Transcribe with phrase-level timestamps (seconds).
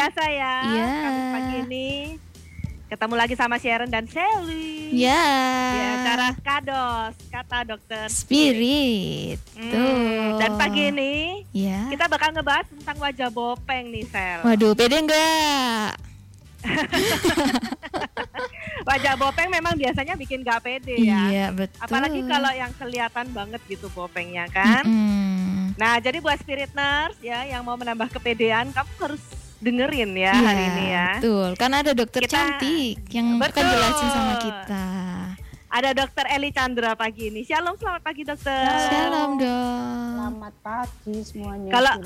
[0.00, 0.54] Biasa ya.
[0.64, 0.88] Iya.
[0.96, 1.88] Kamis pagi ini
[2.88, 4.96] ketemu lagi sama Sharon dan Sally.
[4.96, 5.28] Ya.
[5.70, 8.08] Di acara Kados, kata dokter.
[8.08, 9.36] Spirit.
[9.52, 10.40] Hmm, Tuh.
[10.40, 11.84] Dan pagi ini Ya.
[11.92, 14.40] kita bakal ngebahas tentang wajah bopeng nih, Sel.
[14.40, 16.00] Waduh, pede enggak?
[18.80, 21.28] Wajah bopeng memang biasanya bikin gak pede ya.
[21.28, 21.76] Iya, betul.
[21.80, 24.84] Apalagi kalau yang kelihatan banget gitu bopengnya kan.
[24.84, 25.76] Mm-mm.
[25.76, 29.20] Nah, jadi buat spirit nurse ya yang mau menambah kepedean, kamu harus
[29.60, 31.08] dengerin ya Iya, hari ini ya.
[31.16, 31.48] Betul.
[31.54, 33.64] Kan ada dokter Kita- cantik yang akan Betul.
[33.66, 34.84] jelasin sama kita.
[35.70, 37.46] Ada dokter Eli Chandra pagi ini.
[37.46, 38.66] Shalom, selamat pagi dokter.
[38.90, 40.10] Shalom, Dok.
[40.10, 41.70] Selamat pagi semuanya.
[41.70, 41.96] Kalau-.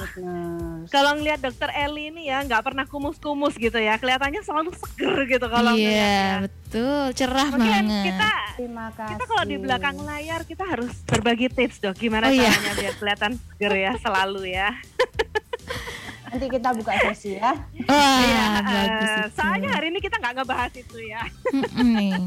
[0.86, 5.46] Kalau ngelihat dokter Eli ini ya nggak pernah kumus-kumus gitu ya, kelihatannya selalu seger gitu
[5.48, 6.34] kalau Iya, ngeliat ya.
[6.44, 7.02] betul.
[7.16, 8.04] Cerah Mungkin banget.
[8.04, 9.10] kita Terima kasih.
[9.10, 12.52] kita kalau di belakang layar kita harus berbagi tips dok gimana Oh, iya.
[12.52, 14.68] caranya biar kelihatan seger ya selalu ya.
[16.34, 17.54] Nanti kita buka sesi ya.
[17.86, 19.38] Wah, Iya, bagus eh, itu.
[19.38, 21.22] soalnya hari ini kita nggak ngebahas itu ya.
[21.54, 22.10] Mm-mm.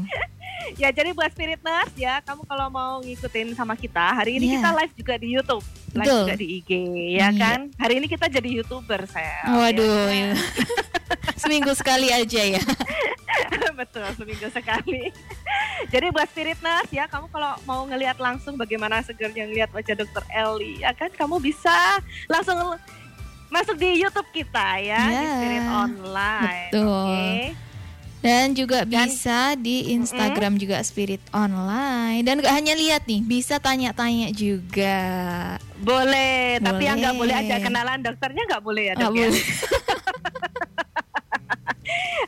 [0.74, 4.54] Ya jadi buat spirit nurse ya, kamu kalau mau ngikutin sama kita, hari ini Iya.
[4.58, 5.64] kita live juga di YouTube,
[5.94, 6.18] live Betul.
[6.26, 6.70] juga di IG
[7.14, 7.28] ya Iya.
[7.30, 7.58] kan.
[7.78, 9.44] Hari ini kita jadi youtuber saya.
[9.46, 10.08] Waduh.
[10.10, 10.34] ya.
[11.40, 12.62] Seminggu sekali aja ya.
[13.80, 15.14] Betul, seminggu sekali.
[15.86, 20.24] Jadi buat spirit nurse ya, kamu kalau mau ngelihat langsung bagaimana segernya ngelihat wajah dokter
[20.28, 22.74] Eli, ya kan kamu bisa langsung
[23.48, 26.68] masuk di YouTube kita ya, di Ya, Spirit Online.
[26.68, 26.88] betul.
[26.88, 27.66] Oke.
[28.18, 32.18] Dan juga Dan- bisa di Instagram juga Spirit Online.
[32.20, 34.98] Dan gak hanya lihat nih, bisa tanya-tanya juga.
[35.78, 37.46] Boleh, tapi yang nggak boleh Boleh.
[37.46, 39.30] aja kenalan dokternya nggak boleh ya dok ya?
[39.30, 39.44] boleh.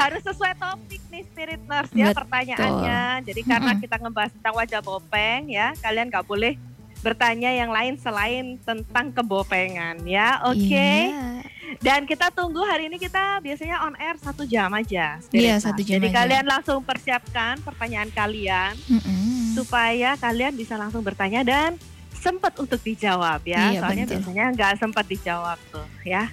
[0.01, 2.19] Harus sesuai topik nih Spirit Nurse ya Betul.
[2.23, 3.01] pertanyaannya.
[3.27, 3.83] Jadi karena Mm-mm.
[3.83, 6.55] kita ngebahas tentang wajah bopeng ya, kalian nggak boleh
[7.01, 10.61] bertanya yang lain selain tentang kebopengan ya, oke?
[10.61, 11.45] Iya.
[11.79, 15.23] Dan kita tunggu hari ini kita biasanya on air satu jam aja.
[15.31, 15.65] Iya, Nurse.
[15.71, 16.17] satu jam Jadi aja.
[16.23, 19.55] kalian langsung persiapkan pertanyaan kalian Mm-mm.
[19.55, 21.79] supaya kalian bisa langsung bertanya dan
[22.11, 23.71] sempat untuk dijawab ya.
[23.71, 24.15] Iya, Soalnya betul.
[24.19, 26.27] biasanya nggak sempat dijawab tuh ya.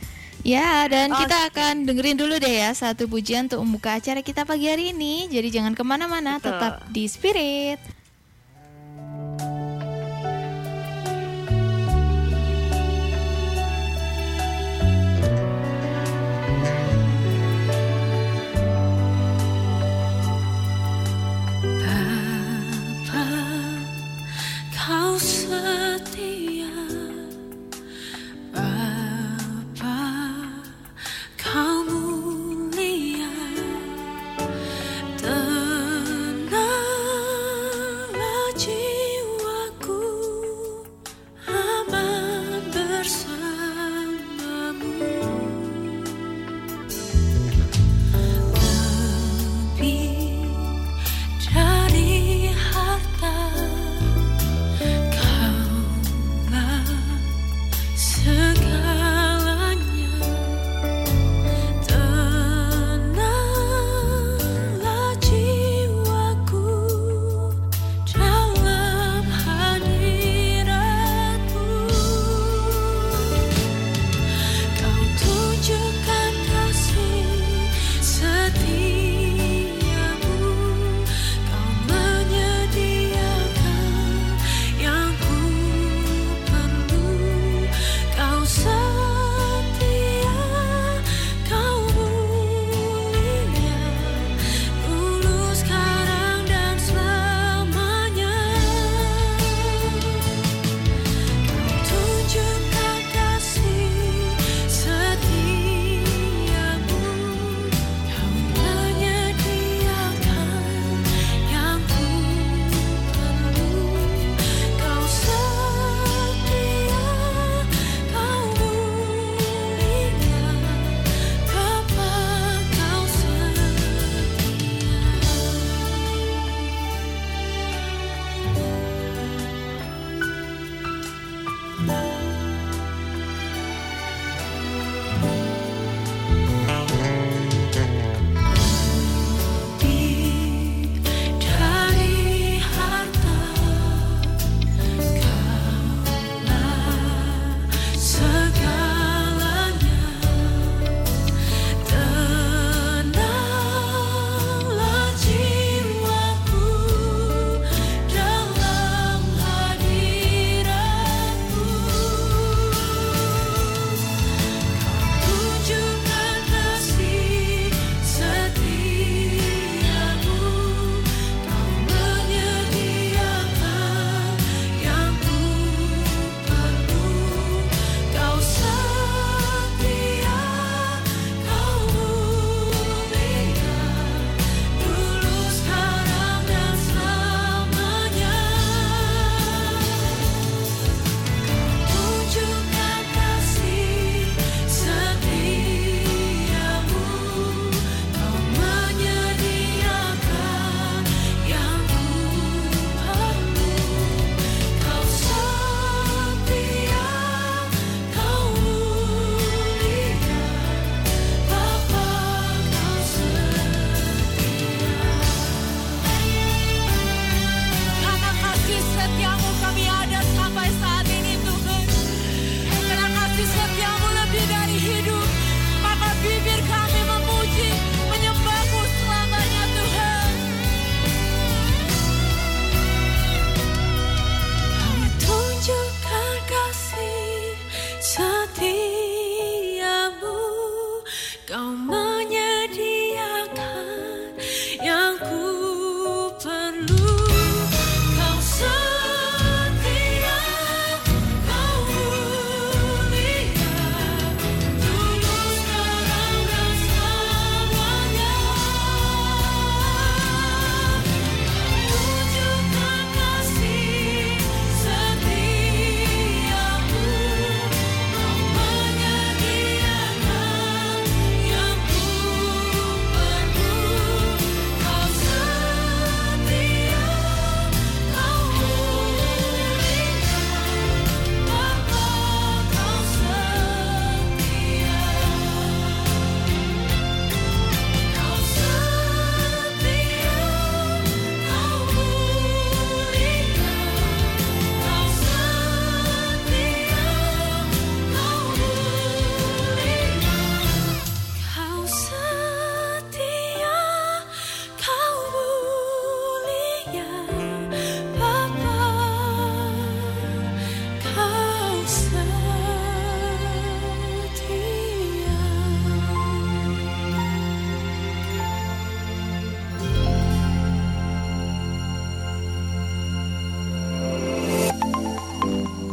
[0.46, 1.26] Ya, dan Oke.
[1.26, 5.28] kita akan dengerin dulu deh ya satu pujian untuk membuka acara kita pagi hari ini.
[5.28, 7.78] Jadi jangan ke mana-mana, tetap di Spirit.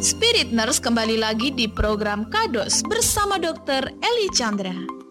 [0.05, 3.89] Spirit Nurse kembali lagi di program Kados bersama Dr.
[4.05, 5.04] Eli Chandra.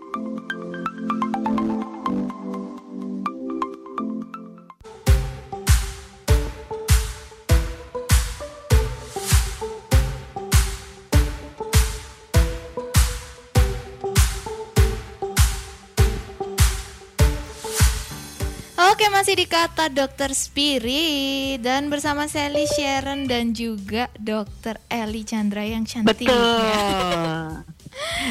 [19.23, 25.87] Masih di kata Dokter Spirit dan bersama Sally Sharon dan juga Dokter Eli Chandra yang
[25.87, 26.27] cantik.
[26.27, 27.63] Betul.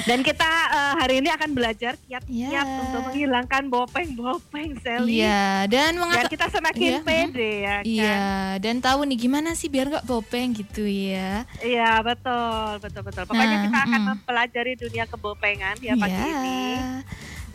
[0.05, 2.67] Dan kita eh, hari ini akan belajar kiat-kiat Ya.
[2.67, 5.25] untuk menghilangkan bopeng-bopeng Sally.
[5.25, 6.29] Iya dan Biar mengapa?
[6.29, 7.83] kita semakin Iya, pede ya kan.
[7.89, 8.25] Iya
[8.61, 11.49] dan tahu nih gimana sih biar nggak bopeng gitu ya.
[11.65, 13.25] Iya betul betul betul.
[13.25, 14.09] Pokoknya Nah, kita akan mm.
[14.13, 16.27] mempelajari dunia kebopengan ya pagi Iya.
[16.27, 16.61] ini.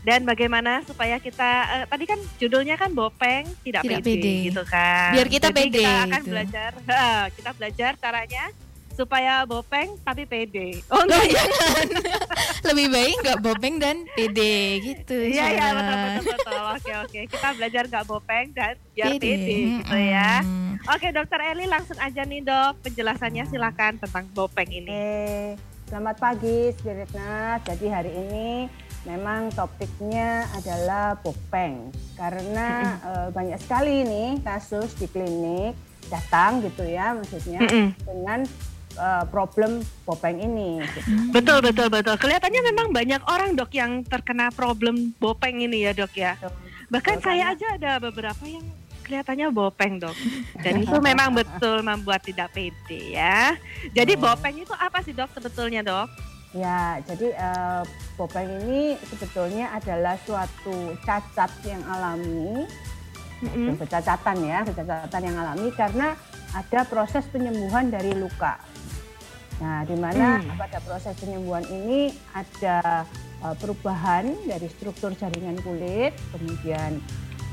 [0.07, 4.33] Dan bagaimana supaya kita eh, tadi kan judulnya kan bopeng tidak, Tidak pede, pede.
[4.47, 5.11] gitu kan.
[5.11, 6.31] Biar kita Jadi pede, Kita akan gitu.
[6.31, 8.43] belajar eh, kita belajar caranya
[8.95, 10.79] supaya bopeng tapi pede.
[10.87, 11.43] Oh enggak ya?
[11.43, 11.87] jangan.
[12.71, 15.17] Lebih baik nggak bopeng dan pede gitu.
[15.27, 16.61] Iya iya betul betul betul.
[16.71, 17.19] Oke oke.
[17.27, 19.19] Kita belajar nggak bopeng dan biar Pede.
[19.27, 20.31] pede, gitu ya.
[20.87, 25.03] Oke dokter Eli langsung aja nih dok penjelasannya silakan tentang bopeng ini.
[25.88, 27.63] Selamat pagi Spirit Nurse.
[27.63, 28.50] Jadi hari ini
[29.08, 31.89] memang topiknya adalah bopeng.
[32.13, 32.67] Karena
[33.00, 37.60] eh, banyak sekali nih kasus di klinik datang gitu ya maksudnya
[38.03, 38.44] dengan
[39.00, 40.84] eh, problem bopeng ini.
[40.84, 41.00] gitu.
[41.32, 42.20] Betul betul betul.
[42.20, 46.36] Kelihatannya memang banyak orang dok yang terkena problem bopeng ini ya dok ya.
[46.88, 48.63] Bahkan Betul, saya karena- aja ada beberapa yang
[49.07, 50.13] kelihatannya bopeng dok.
[50.63, 53.55] Dan itu memang betul membuat tidak pede ya.
[53.89, 54.27] Jadi Oh.
[54.27, 56.11] bopeng itu apa sih dok sebetulnya dok?
[56.51, 57.81] Ya, jadi eh,
[58.15, 62.63] bopeng ini sebetulnya adalah suatu cacat yang alami
[63.37, 63.77] Mm-mm.
[63.77, 66.17] kecacatan ya, kecacatan yang alami karena
[66.51, 68.57] ada proses penyembuhan dari luka.
[69.57, 70.55] Nah, di mana Hmm.
[70.55, 73.05] pada proses penyembuhan ini ada
[73.43, 76.97] uh, perubahan dari struktur jaringan kulit, kemudian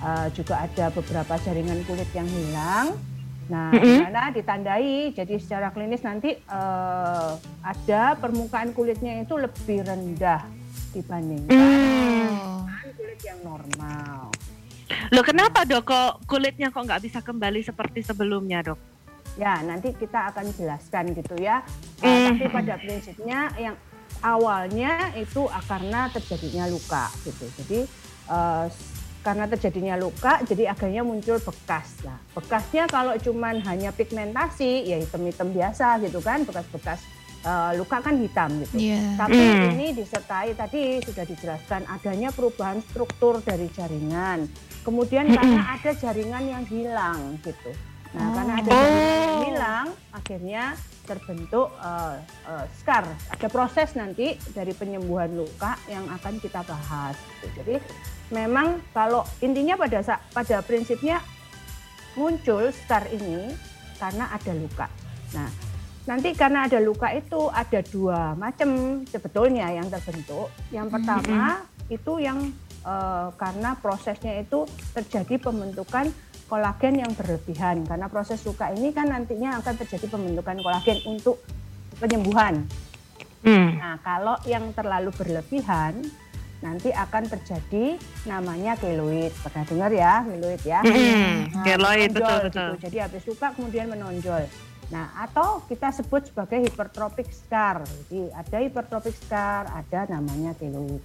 [0.05, 2.93] uh, juga ada beberapa jaringan kulit yang hilang.
[3.45, 4.09] Nah, di Mm-mm.
[4.09, 10.45] mana ditandai, jadi secara klinis nanti uh, ada permukaan kulitnya itu lebih rendah
[10.93, 12.65] dibandingkan Hmm.
[12.65, 12.65] Oh.
[12.95, 14.33] kulit yang normal.
[15.11, 18.81] Loh kenapa dok kok kulitnya kok nggak bisa kembali seperti sebelumnya dok?
[19.35, 21.61] Ya, nanti kita akan jelaskan gitu ya.
[21.99, 22.25] Eh, Mm.
[22.31, 23.75] Tapi pada prinsipnya yang
[24.23, 27.45] awalnya itu karena terjadinya luka gitu.
[27.61, 27.81] Jadi
[28.71, 28.94] s-
[29.25, 32.05] karena terjadinya luka, jadi akhirnya muncul bekas.
[32.05, 37.01] Nah, bekasnya kalau cuman hanya pigmentasi, ya hitam-hitam biasa gitu kan, bekas-bekas
[37.41, 38.89] eh, luka kan hitam gitu.
[38.89, 39.21] Iya.
[39.21, 39.77] Tapi Hmm.
[39.77, 44.49] ini disertai tadi sudah dijelaskan adanya perubahan struktur dari jaringan.
[44.81, 47.73] Kemudian karena ada jaringan yang hilang gitu.
[48.13, 48.33] Nah, Oh.
[48.33, 50.65] karena ada jaringan yang hilang, akhirnya
[51.05, 52.17] terbentuk eh,
[52.49, 53.05] eh, scar.
[53.29, 57.13] Ada proses nanti dari penyembuhan luka yang akan kita bahas.
[57.45, 57.61] gitu.
[57.61, 57.77] Jadi
[58.35, 61.23] memang kalau intinya pada pada prinsipnya
[62.19, 63.55] muncul scar ini
[63.99, 64.87] karena ada luka.
[65.35, 65.51] Nah,
[66.11, 70.51] nanti karena ada luka itu ada dua macam sebetulnya yang terbentuk.
[70.75, 72.39] Yang pertama itu yang
[72.83, 76.11] eh, karena prosesnya itu terjadi pembentukan
[76.51, 77.87] kolagen yang berlebihan.
[77.87, 81.39] Karena proses luka ini kan nantinya akan terjadi pembentukan kolagen untuk
[81.99, 82.67] penyembuhan.
[83.45, 83.77] Hmm.
[83.77, 86.01] Nah, kalau yang terlalu berlebihan
[86.65, 89.37] nanti akan terjadi namanya keloid.
[89.45, 90.81] Pernah dengar ya, keloid ya?
[90.81, 91.53] Hmm.
[91.53, 92.49] Nah, Keloid betul betul.
[92.49, 92.65] gitu.
[92.89, 94.49] Jadi habis luka kemudian menonjol.
[94.89, 97.85] Nah, atau kita sebut sebagai hypertrophic scar.
[97.85, 101.05] Jadi ada hypertrophic scar, ada namanya keloid.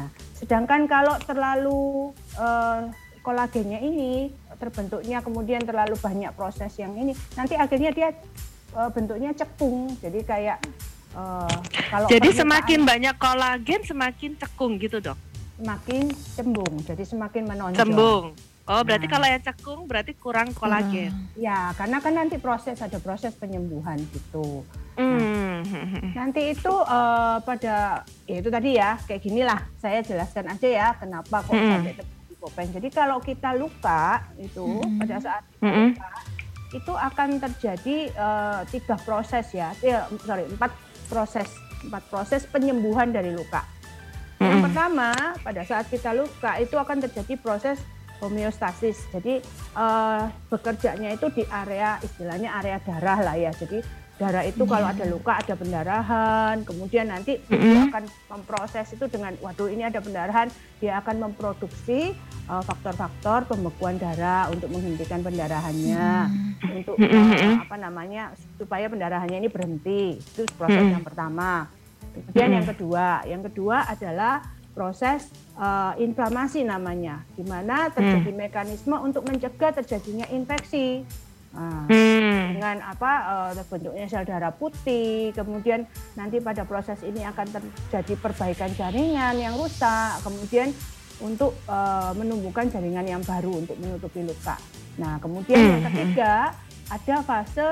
[0.00, 0.08] Nah,
[0.40, 2.80] sedangkan kalau terlalu eh,
[3.20, 8.08] kolagennya ini terbentuknya kemudian terlalu banyak proses yang ini, nanti akhirnya dia
[8.72, 9.92] eh, bentuknya cekung.
[10.00, 10.58] Jadi kayak
[11.14, 11.56] eh,
[11.88, 15.18] kalau Jadi semakin banyak kolagen semakin cekung gitu dok.
[15.54, 17.78] semakin cembung, jadi semakin menonjol.
[17.78, 18.24] Cembung.
[18.64, 19.12] Oh berarti Nah.
[19.12, 21.14] kalau yang cekung berarti kurang kolagen.
[21.36, 24.66] Ya, karena kan nanti proses ada proses penyembuhan gitu.
[24.96, 25.62] Hmm.
[26.18, 29.62] Nanti itu eh, pada ya itu tadi ya kayak gini lah.
[29.76, 31.70] Saya jelaskan aja ya kenapa kok Mm-mm.
[31.70, 31.92] sampai
[32.36, 32.70] bopeng.
[32.72, 34.98] Jadi kalau kita luka itu Mm-mm.
[34.98, 35.94] pada saat Mm-mm.
[36.72, 40.74] itu akan terjadi eh, tiga proses ya, ya sorry empat
[41.06, 41.48] proses
[41.84, 43.64] empat proses penyembuhan dari luka.
[44.40, 47.80] Yang pertama pada saat kita luka itu akan terjadi proses
[48.20, 49.04] homeostasis.
[49.12, 49.40] Jadi
[49.76, 53.52] eh, bekerjanya itu di area istilahnya area darah lah ya.
[53.52, 53.80] Jadi
[54.14, 54.94] darah itu kalau Iya.
[54.94, 57.90] ada luka ada pendarahan, kemudian nanti tubuh Mm-mm.
[57.90, 60.46] akan memproses itu dengan waduh ini ada pendarahan,
[60.78, 62.14] dia akan memproduksi
[62.46, 66.78] uh, faktor-faktor pembekuan darah untuk menghentikan pendarahannya, Hmm.
[66.78, 70.22] untuk uh, apa namanya supaya pendarahannya ini berhenti.
[70.22, 71.66] Itu proses yang pertama.
[72.14, 79.26] Kemudian yang kedua, yang kedua adalah proses uh, inflamasi namanya, di mana terjadi mekanisme untuk
[79.26, 81.02] mencegah terjadinya infeksi.
[81.54, 82.58] Nah, Hmm.
[82.58, 85.86] dengan apa eh, terbentuknya sel darah putih, kemudian
[86.18, 90.74] nanti pada proses ini akan terjadi perbaikan jaringan yang rusak, kemudian
[91.22, 94.58] untuk eh, menumbuhkan jaringan yang baru untuk menutupi luka.
[94.98, 95.88] Nah, kemudian yang Hmm.
[95.88, 96.34] ketiga
[96.90, 97.68] ada fase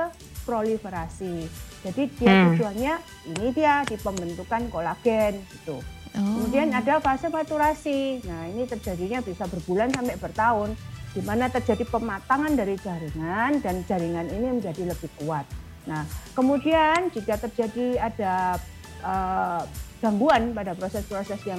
[0.47, 1.47] proliferasi.
[1.83, 2.55] Jadi dia Hmm.
[2.55, 2.95] tujuannya
[3.35, 5.83] ini dia di pembentukan kolagen gitu.
[6.13, 6.21] Oh.
[6.39, 8.23] Kemudian ada fase maturasi.
[8.23, 10.71] Nah, ini terjadinya bisa berbulan sampai bertahun
[11.13, 15.45] di mana terjadi pematangan dari jaringan dan jaringan ini menjadi lebih kuat.
[15.85, 18.57] Nah, kemudian jika terjadi ada
[19.03, 19.63] eh,
[19.99, 21.59] gangguan pada proses-proses yang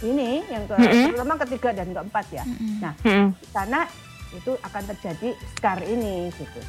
[0.00, 1.12] ini, yang ke, Mm-mm.
[1.12, 2.80] terutama ketiga dan keempat ya, Mm-mm.
[2.80, 3.36] Nah, Hmm.
[3.36, 3.84] di sana
[4.32, 6.60] itu akan terjadi scar ini gitu.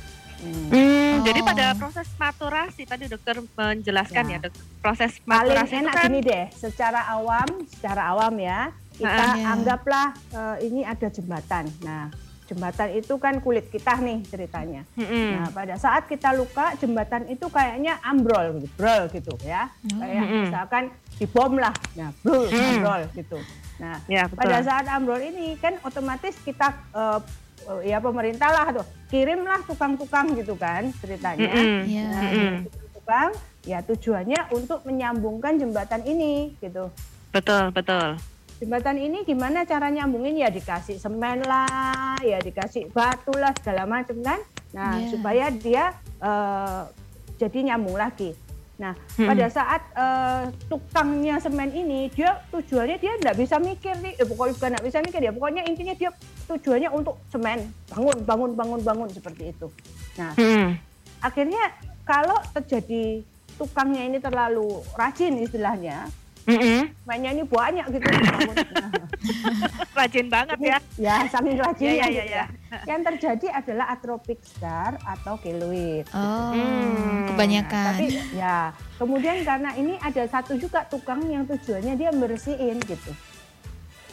[0.41, 0.67] Hmm.
[0.67, 1.47] Hmm, Jadi Oh.
[1.47, 4.33] pada proses maturasi tadi dokter menjelaskan Ya.
[4.35, 4.53] ya, dok.
[4.81, 9.33] Proses paling maturasi itu enak kan gini deh, secara awam, secara awam ya, kita Ah,
[9.33, 9.45] iya.
[9.51, 11.65] anggaplah eh, ini ada jembatan.
[11.81, 12.13] Nah,
[12.45, 14.83] jembatan itu kan kulit kita nih ceritanya.
[14.93, 15.27] Mm-mm.
[15.33, 19.71] Nah, pada saat kita luka, jembatan itu kayaknya ambrol gitu, brol gitu ya.
[19.87, 20.43] Kayak Mm-mm.
[20.51, 20.83] misalkan
[21.15, 22.67] dibom lah, nah, brol, Mm.
[22.77, 23.39] ambrol gitu.
[23.81, 24.37] Nah, ya betul.
[24.45, 27.19] pada saat ambrol ini kan otomatis kita eh,
[27.85, 31.49] ya pemerintah lah tuh kirimlah tukang-tukang gitu kan ceritanya.
[31.87, 32.05] Iya.
[32.09, 32.55] Nah, Mm-mm.
[32.93, 33.29] tukang
[33.63, 36.89] ya tujuannya untuk menyambungkan jembatan ini gitu.
[37.31, 38.19] Betul betul.
[38.61, 44.21] Jembatan ini gimana cara nyambungin ya dikasih semen lah, ya dikasih batu lah segala macam
[44.21, 44.37] kan.
[44.69, 45.09] Nah Iya.
[45.09, 45.83] supaya dia
[46.21, 46.81] eh,
[47.41, 48.37] jadi nyambung lagi.
[48.77, 49.33] Nah Hmm.
[49.33, 54.53] pada saat eh, tukangnya semen ini dia tujuannya dia nggak bisa mikir nih, eh, pokoknya
[54.53, 56.13] bukan nggak bisa mikir ya, pokoknya intinya dia
[56.45, 59.73] tujuannya untuk semen bangun bangun bangun bangun seperti itu.
[60.21, 60.77] Nah Hmm.
[61.17, 61.73] akhirnya
[62.05, 63.25] kalau terjadi
[63.57, 66.05] tukangnya ini terlalu rajin istilahnya,
[66.49, 66.89] Mm-mm.
[67.05, 68.07] mainnya ini banyak gitu.
[69.97, 70.77] Rajin banget ya.
[70.97, 72.45] ya saking rajinnya iya, gitu iya, ya.
[72.89, 76.09] Yang terjadi adalah atropic scar atau keloid.
[76.15, 77.29] Oh, Hmm.
[77.29, 77.93] kebanyakan.
[77.93, 78.57] Nah, tapi ya
[78.97, 83.11] kemudian karena ini ada satu juga tukang yang tujuannya dia bersihin gitu.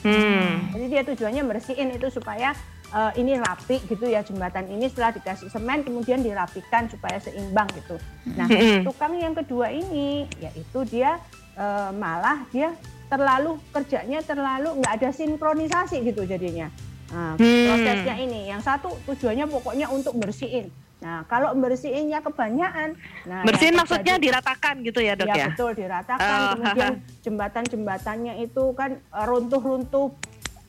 [0.04, 0.70] Hmm.
[0.76, 2.54] Jadi dia tujuannya bersihin itu supaya
[2.88, 7.96] eh, ini rapi gitu ya jembatan ini setelah dikasih semen kemudian dirapikan supaya seimbang gitu.
[8.36, 8.86] Nah Mm-mm.
[8.86, 11.18] tukang yang kedua ini yaitu dia
[11.58, 12.70] eh, malah dia
[13.08, 16.68] terlalu kerjanya terlalu nggak ada sinkronisasi gitu jadinya.
[17.08, 17.64] Nah, Hmm.
[17.66, 20.68] prosesnya ini yang satu tujuannya pokoknya untuk bersihin.
[20.98, 25.46] Nah kalau bersihinnya kebanyakan, nah Bersihin maksudnya diratakan gitu ya dok ya ya.
[25.48, 26.92] betul diratakan Oh, kemudian
[27.24, 30.10] jembatan-jembatannya itu kan runtuh-runtuh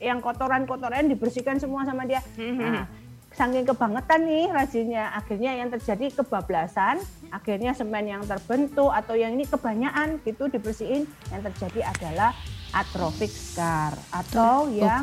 [0.00, 2.24] yang kotoran-kotoran dibersihkan semua sama dia.
[2.40, 2.56] Mhm.
[2.56, 2.86] Nah,
[3.30, 6.98] saking kebangetan nih rajinnya akhirnya yang terjadi kebablasan,
[7.30, 12.34] akhirnya semen yang terbentuk atau yang ini kebanyakan gitu dibersihin yang terjadi adalah
[12.74, 15.02] atrophic scar atau yang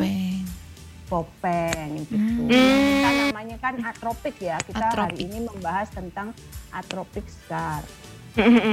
[1.08, 2.16] popeng gitu.
[2.20, 2.52] Hmm.
[2.52, 4.60] Kita namanya kan atropik ya.
[4.60, 5.24] Kita hari Atropik.
[5.24, 6.36] ini membahas tentang
[6.72, 7.82] atropik scar.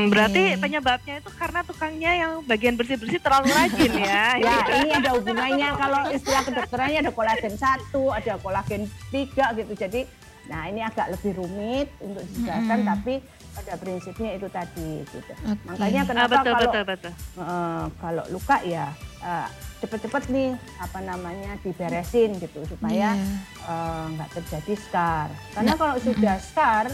[0.06, 0.60] Berarti Oke.
[0.60, 4.24] penyebabnya itu karena tukangnya yang bagian bersih-bersih terlalu rajin ya.
[4.44, 9.72] Ya, ini ada hubungannya kalau istilah kedokterannya ada kolagen satu, ada kolagen tiga gitu.
[9.74, 10.04] Jadi,
[10.44, 12.90] nah ini agak lebih rumit untuk dijelaskan, Mm-mm.
[12.90, 13.14] tapi
[13.54, 15.32] pada prinsipnya itu tadi gitu.
[15.32, 15.64] Oke.
[15.64, 17.12] Makanya Ah, kenapa betul kalau betul betul.
[17.38, 18.86] eh, kalau luka ya
[19.22, 23.30] eh, cepet-cepet nih apa namanya diberesin gitu supaya Iya.
[23.64, 25.28] eh, nggak terjadi scar.
[25.52, 26.86] Karena Nah, kalau sudah scar,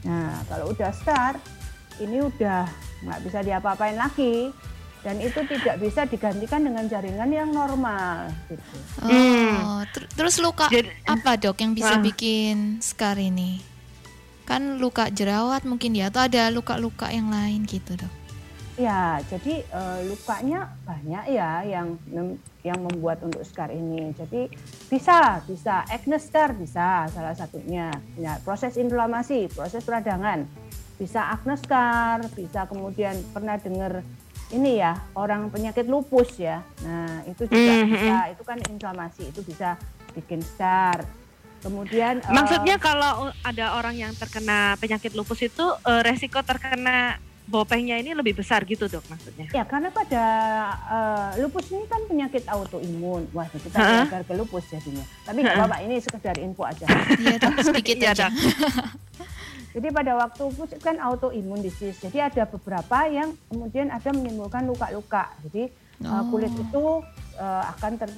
[0.00, 1.34] nah kalau udah scar
[2.00, 2.64] ini udah
[3.00, 4.50] nggak bisa diapa-apain lagi
[5.00, 8.76] dan itu tidak bisa digantikan dengan jaringan yang normal gitu.
[9.00, 12.02] Oh, ter- terus luka Jadi- apa dok yang bisa Ah.
[12.02, 13.64] bikin scar ini?
[14.44, 18.12] Kan luka jerawat mungkin ya atau ada luka-luka yang lain gitu dok?
[18.76, 22.00] Ya, jadi eh, lukanya banyak ya yang
[22.60, 24.12] yang membuat untuk scar ini.
[24.12, 24.48] Jadi
[24.88, 27.88] bisa, bisa acne scar bisa salah satunya.
[28.16, 30.48] Ya, proses inflamasi, proses peradangan.
[31.00, 34.04] Bisa acne scar, bisa kemudian pernah dengar
[34.52, 36.60] ini ya orang penyakit lupus ya.
[36.84, 37.88] Nah itu juga Mhm.
[37.88, 39.80] bisa, itu kan inflamasi itu bisa
[40.12, 41.08] bikin scar.
[41.60, 47.98] Kemudian eh, Maksudnya kalau ada orang yang terkena penyakit lupus itu eh, resiko terkena bopengnya
[47.98, 49.48] ini lebih besar gitu dok maksudnya.
[49.50, 50.24] Ya karena pada
[50.84, 53.24] eh, lupus ini kan penyakit autoimun.
[53.32, 55.04] Wah kita belajar ke lupus jadinya.
[55.24, 55.64] Tapi nggak Heeh.
[55.64, 56.84] apa-apa ini sekedar info aja.
[57.16, 58.26] Iya dok sedikit Iya, aja.
[59.70, 62.02] Jadi pada waktu pusat kan autoimun disease.
[62.02, 65.30] Jadi ada beberapa yang kemudian ada menimbulkan luka-luka.
[65.46, 65.70] Jadi
[66.02, 66.62] uh, kulit Oh.
[66.66, 66.84] itu
[67.38, 68.10] uh, akan ter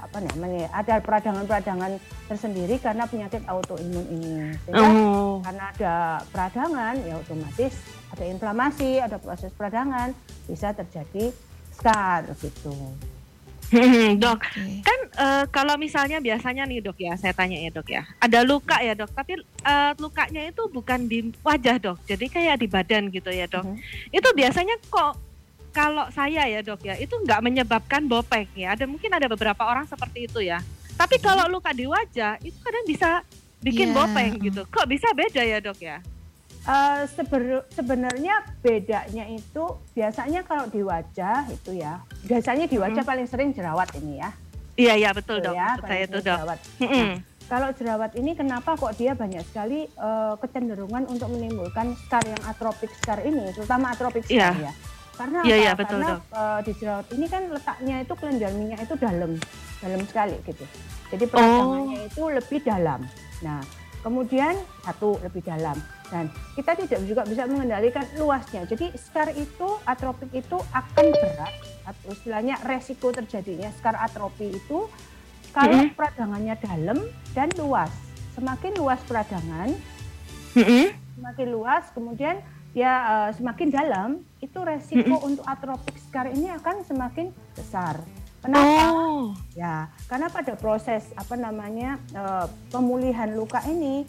[0.00, 4.32] apa namanya ada peradangan-peradangan tersendiri karena penyakit autoimun ini.
[4.64, 5.40] Sehingga Oh.
[5.40, 5.94] karena ada
[6.28, 7.72] peradangan ya otomatis
[8.10, 10.12] ada inflamasi, ada proses peradangan
[10.44, 11.32] bisa terjadi
[11.72, 12.74] scar gitu.
[13.70, 14.82] Hmm, dok, Oke.
[14.82, 18.82] kan eh, kalau misalnya biasanya nih dok ya, saya tanya ya dok ya, ada luka
[18.82, 23.30] ya dok, tapi eh, lukanya itu bukan di wajah dok, jadi kayak di badan gitu
[23.30, 23.62] ya dok.
[23.62, 23.78] Mhm.
[24.10, 25.14] Itu biasanya kok
[25.70, 28.74] kalau saya ya dok ya, itu nggak menyebabkan bopek ya.
[28.74, 30.58] Ada mungkin ada beberapa orang seperti itu ya.
[30.98, 33.22] Tapi kalau luka di wajah itu kadang bisa
[33.62, 34.42] bikin Iya, bopeng mm.
[34.50, 34.62] gitu.
[34.68, 36.02] Kok bisa beda ya dok ya?
[36.70, 43.26] Eh, seber- sebenarnya bedanya itu biasanya kalau di wajah itu ya biasanya di wajah paling
[43.26, 44.30] sering jerawat ini ya.
[44.78, 46.30] Iya iya betul Tuh dok, ya, saya itu dok.
[46.30, 46.58] jerawat.
[46.78, 47.10] Mm-mm.
[47.50, 52.94] Kalau jerawat ini kenapa kok dia banyak sekali eh, kecenderungan untuk menimbulkan scar yang atropik
[52.94, 54.70] scar ini, terutama atropik scar Iya.
[54.70, 54.72] ya.
[55.18, 55.58] Karena Iya, apa?
[55.58, 56.22] iya, betul, Karena Dok.
[56.30, 59.32] eh, di jerawat ini kan letaknya itu kelenjar minyak itu dalam,
[59.82, 60.64] dalam sekali gitu.
[61.10, 63.00] Jadi peradangannya itu lebih dalam.
[63.42, 63.58] Nah,
[64.00, 65.74] kemudian satu lebih dalam
[66.10, 66.26] dan
[66.58, 68.66] kita tidak juga bisa mengendalikan luasnya.
[68.66, 71.54] Jadi scar itu atropik itu akan berat
[71.86, 74.90] atau istilahnya resiko terjadinya scar atropi itu
[75.50, 75.94] kalau Mm-mm.
[75.94, 76.98] peradangannya dalam
[77.34, 77.90] dan luas.
[78.34, 79.74] Semakin luas peradangan,
[80.54, 80.94] Mm-mm.
[81.18, 82.38] semakin luas, kemudian
[82.70, 82.92] ya
[83.26, 87.98] eh, semakin dalam, itu resiko untuk atropik scar ini akan semakin besar.
[88.40, 88.82] Kenapa?
[88.88, 94.06] Oh, Ya, karena pada proses apa namanya eh, pemulihan luka ini,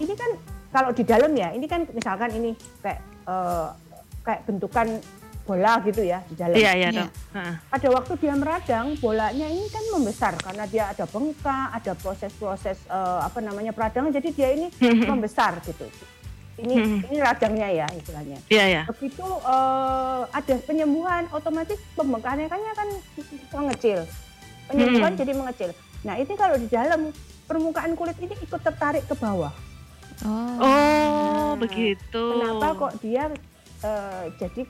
[0.00, 0.30] ini kan
[0.74, 2.50] kalau di dalam ya, ini kan misalkan ini
[2.82, 3.68] kayak eh,
[4.20, 4.98] kayak bentukan
[5.44, 6.56] bola gitu ya di dalam.
[6.56, 7.06] iya iya Iya.
[7.68, 13.20] Pada waktu dia meradang, bolanya ini kan membesar karena dia ada bengkak, ada proses-proses eh,
[13.22, 14.66] apa namanya peradangan, jadi dia ini
[15.04, 15.84] membesar gitu.
[16.54, 16.98] Ini Mhm.
[17.10, 18.38] ini radangnya ya istilahnya.
[18.48, 18.82] Iya iya.
[18.88, 22.88] Begitu eh, ada penyembuhan, otomatis pembengkakannya kan
[23.52, 24.00] mengecil.
[24.64, 25.20] Penyembuhan Hmm.
[25.20, 25.70] jadi mengecil.
[26.02, 27.12] Nah ini kalau di dalam
[27.44, 29.52] permukaan kulit ini ikut tertarik ke bawah.
[30.22, 30.62] Oh.
[30.62, 30.70] Oh,
[31.54, 32.22] Nah, begitu.
[32.30, 33.24] Kenapa kok dia
[33.80, 34.62] eh, jadi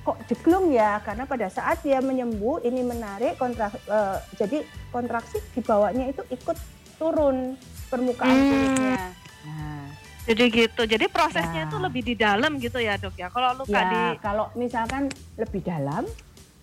[0.00, 1.00] kok jeglung ya?
[1.00, 6.56] Karena pada saat dia menyembuh ini menarik kontrak eh, jadi kontraksi di bawahnya itu ikut
[6.96, 8.48] turun permukaan Hmm.
[8.48, 8.96] kulitnya.
[9.42, 9.84] Nah,
[10.20, 10.82] Jadi gitu.
[10.84, 11.66] Jadi prosesnya Ya.
[11.66, 13.28] itu lebih di dalam gitu ya dok ya.
[13.28, 16.04] Kalau luka ya di kalau misalkan lebih dalam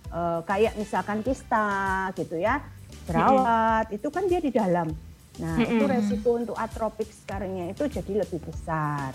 [0.07, 1.67] eh, kayak misalkan kista
[2.13, 2.63] gitu ya,
[3.05, 4.87] jerawat itu kan dia di dalam.
[5.37, 5.91] Nah, itu Mm-mm.
[5.91, 9.13] resiko untuk atropik scarnya itu jadi lebih besar.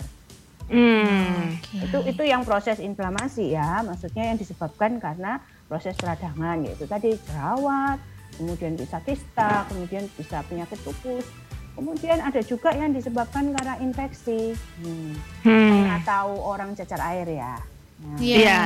[0.63, 1.59] Hmm.
[1.75, 7.99] Itu itu yang proses inflamasi ya maksudnya yang disebabkan karena proses peradangan yaitu tadi jerawat
[8.39, 11.27] kemudian bisa kista kemudian bisa penyakit lupus
[11.75, 15.13] kemudian ada juga yang disebabkan karena infeksi hmm.
[15.43, 15.83] Hmm.
[15.83, 17.53] Pernah tahu orang cacar air ya
[17.99, 18.37] nah, Iya.
[18.39, 18.59] Iya.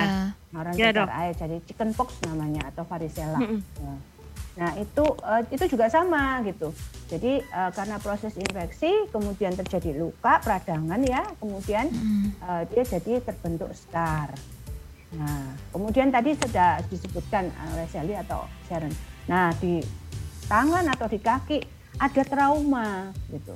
[0.54, 1.10] orang Iya, cacar Dok.
[1.18, 3.60] air jadi chickenpox namanya atau varicella Mm-mm.
[3.82, 3.98] Nah,
[4.58, 6.74] Nah itu eh, itu juga sama gitu.
[7.08, 12.28] Jadi eh, karena proses infeksi kemudian terjadi luka peradangan ya, kemudian Mm.
[12.42, 14.34] eh, dia jadi terbentuk scar.
[15.14, 18.92] Nah kemudian tadi sudah disebutkan oleh Sally atau Sharon.
[19.30, 19.80] Nah di
[20.50, 21.58] tangan atau di kaki
[22.02, 23.56] ada trauma gitu.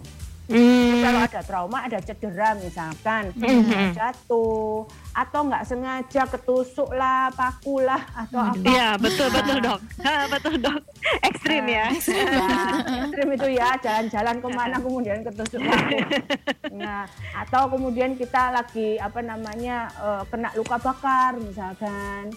[0.49, 0.99] Hmm.
[0.99, 3.95] Kalau ada trauma, ada cedera misalkan, Mhm.
[3.95, 8.63] jatuh atau nggak sengaja ketusuk lah, paku lah atau apa.
[8.63, 9.79] Iya betul betul dok.
[10.01, 10.81] Ha, betul dok.
[11.23, 11.87] Ekstrim ya.
[11.87, 12.73] Nah,
[13.05, 15.99] ekstrim itu ya jalan-jalan ke mana kemudian ketusuk paku.
[16.73, 22.27] Nah, atau kemudian kita lagi apa namanya eh, kena luka bakar misalkan.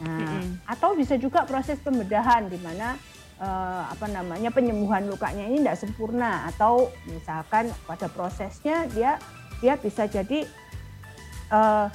[0.00, 0.64] Nah, Mm-mm.
[0.64, 2.96] atau bisa juga proses pembedahan di mana
[3.40, 9.16] eh, apa namanya penyembuhan lukanya ini tidak sempurna atau misalkan pada prosesnya dia
[9.58, 10.44] dia bisa jadi
[11.50, 11.86] eh,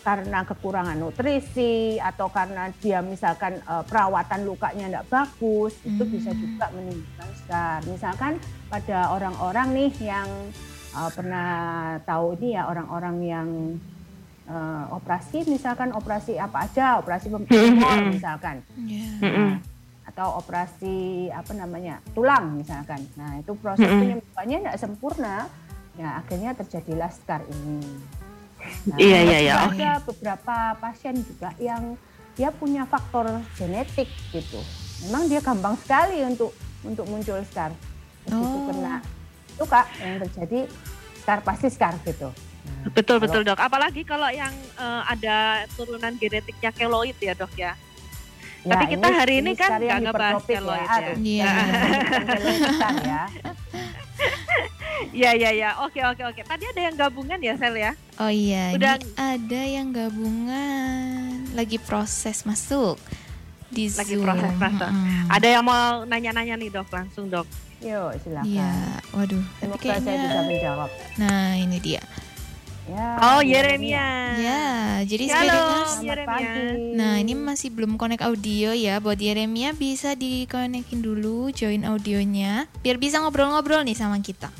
[0.00, 6.12] karena kekurangan nutrisi atau karena dia misalkan eh, perawatan lukanya tidak bagus itu Hmm.
[6.12, 7.80] bisa juga menimbulkan scar.
[7.84, 8.32] Misalkan
[8.66, 10.28] pada orang-orang nih yang
[10.90, 11.50] eh, pernah
[12.02, 13.48] tahu ini ya orang-orang yang
[14.48, 19.06] eh, operasi misalkan operasi apa aja operasi pemotong misalkan Iya.
[19.20, 19.50] Mm-mm.
[20.10, 20.94] Atau operasi
[21.30, 23.00] apa namanya tulang misalkan.
[23.14, 24.00] Nah itu proses Mm-mm.
[24.00, 25.46] penyembuhannya tidak sempurna,
[25.94, 27.80] ya akhirnya terjadilah scar ini.
[28.84, 30.12] Nah, Iya, iya, iya, Ada oke.
[30.12, 31.96] beberapa pasien juga yang
[32.34, 34.60] dia punya faktor genetik gitu.
[35.06, 37.72] Memang dia gampang sekali untuk untuk muncul scar.
[38.22, 38.68] Begitu Oh.
[38.68, 39.00] kena
[39.56, 40.68] luka yang terjadi
[41.16, 42.28] scar pasti scar gitu.
[42.60, 43.56] Nah, Betul kalau- betul dok.
[43.58, 45.36] Apalagi kalau yang eh, ada
[45.72, 47.72] turunan genetiknya keloid ya dok ya.
[48.60, 51.00] Ya, Tapi kita hari ini kan scar yang nggak ngebahas keloid ya.
[51.00, 51.12] ya.
[51.16, 51.52] Iya.
[53.00, 53.22] ya.
[55.10, 55.70] Iya iya iya.
[55.80, 56.40] Oke oke oke.
[56.44, 57.92] Tadi ada yang gabungan ya Sel ya?
[58.20, 63.00] Oh iya, Udah- ini ada yang gabungan lagi proses masuk
[63.72, 64.28] di Lagi Zoom.
[64.28, 64.90] proses masuk.
[64.92, 65.24] Mm-mm.
[65.32, 67.48] Ada yang mau nanya-nanya nih dok langsung dok.
[67.80, 68.44] Yuk silakan.
[68.44, 68.72] Iya,
[69.16, 70.90] waduh, tapi Semoga saya bisa kayaknya menjawab.
[71.16, 72.02] Nah, ini dia.
[72.82, 73.92] Ya, Oh Yeremia.
[73.92, 74.08] Yeremia.
[74.40, 74.64] Ya,
[75.04, 75.62] jadi Halo.
[76.00, 76.52] Yeremia.
[76.92, 78.98] Nah, ini masih belum connect audio ya.
[78.98, 84.50] Buat Yeremia bisa dikonekin dulu, join audionya biar bisa ngobrol-ngobrol nih sama kita.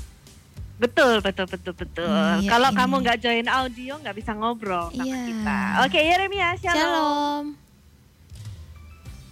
[0.77, 2.09] Betul betul betul betul.
[2.09, 2.79] Hmm, iya, Kalau ini.
[2.79, 5.21] kamu nggak join audio nggak bisa ngobrol sama Iya.
[5.27, 5.59] kita.
[5.85, 6.77] Oke Yeremia shalom.
[6.77, 7.45] Shalom.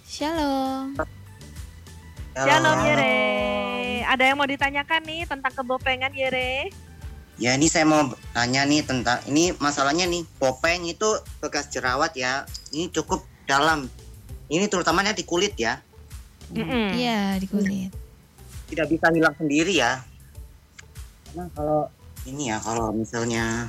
[0.05, 0.85] Shalom.
[2.35, 3.17] Shalom Yere.
[4.05, 6.69] Ada yang mau ditanyakan nih tentang kebopengan Yere?
[7.39, 8.03] Ya ini saya mau
[8.35, 11.07] tanya nih tentang ini masalahnya nih popeng itu
[11.39, 12.43] bekas jerawat ya
[12.75, 13.87] ini cukup dalam
[14.51, 15.79] ini terutamanya di kulit ya.
[16.51, 17.93] Iya, di kulit.
[18.69, 19.97] tidak bisa hilang sendiri ya
[21.29, 21.81] karena kalau
[22.25, 23.65] ini ya kalau misalnya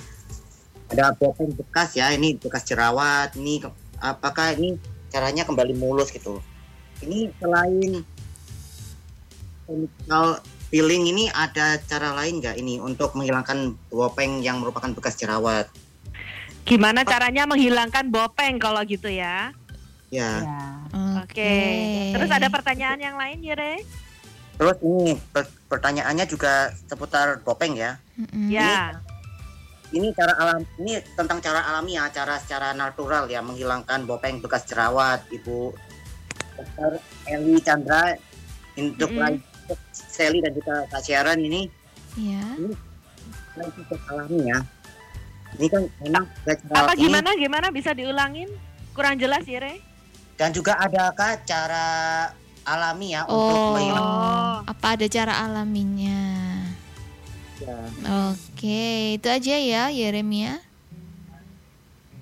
[0.92, 3.64] ada popeng bekas ya ini bekas jerawat ini
[4.00, 4.76] apakah ini
[5.12, 6.40] caranya kembali mulus gitu
[7.04, 8.04] ini selain
[9.64, 15.66] chemical peeling ini ada cara lain nggak ini untuk menghilangkan popeng yang merupakan bekas jerawat
[16.64, 19.50] Gimana caranya menghilangkan bopeng kalau gitu ya?
[20.12, 20.62] ya Ya.
[21.22, 21.54] Oke.
[22.14, 23.83] Terus ada pertanyaan yang lain Yere?
[24.59, 27.96] Terus ini per- pertanyaannya juga seputar popeng ya.
[28.18, 28.50] Mm-mm.
[28.52, 29.00] Ya.
[29.90, 34.66] Ini cara alam ini tentang cara alami ya, cara secara natural ya menghilangkan bopeng bekas
[34.70, 35.74] jerawat Ibu
[36.54, 37.02] Dr.
[37.26, 38.14] Eli Chandra
[38.78, 39.49] untuk mm
[39.92, 41.66] Sally dan juga Kak Sharon ini
[42.14, 42.42] Iya.
[43.54, 44.59] lagi alami ya.
[45.50, 46.24] Ini kan memang
[46.70, 48.50] Apa ini, gimana gimana bisa diulangin?
[48.90, 49.78] Kurang jelas Yere?
[50.35, 51.87] dan juga adakah cara
[52.62, 54.56] alami ya untuk Oh, menghilangkan Oh.
[54.64, 56.20] apa ada cara alaminya?
[58.33, 60.64] Oke, itu aja ya Yeremia.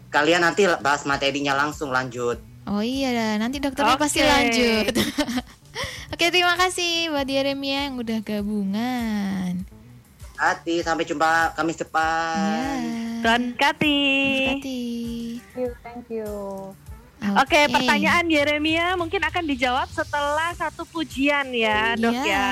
[0.08, 2.40] kalian nanti bahas materinya langsung lanjut.
[2.66, 4.02] Oh iya, nanti dokternya Oke.
[4.02, 4.92] pasti lanjut.
[6.18, 9.62] Oke, terima kasih buat Yeremia yang udah gabungan.
[10.34, 11.86] Hati sampai jumpa Kamis Ya.
[11.86, 12.78] depan.
[13.22, 14.02] Tuhan Kati.
[14.50, 14.82] Hati.
[15.38, 16.30] Thank you, thank you.
[17.38, 22.26] Oke, pertanyaan Yeremia mungkin akan dijawab setelah satu pujian ya, Dok Iya.
[22.26, 22.50] ya.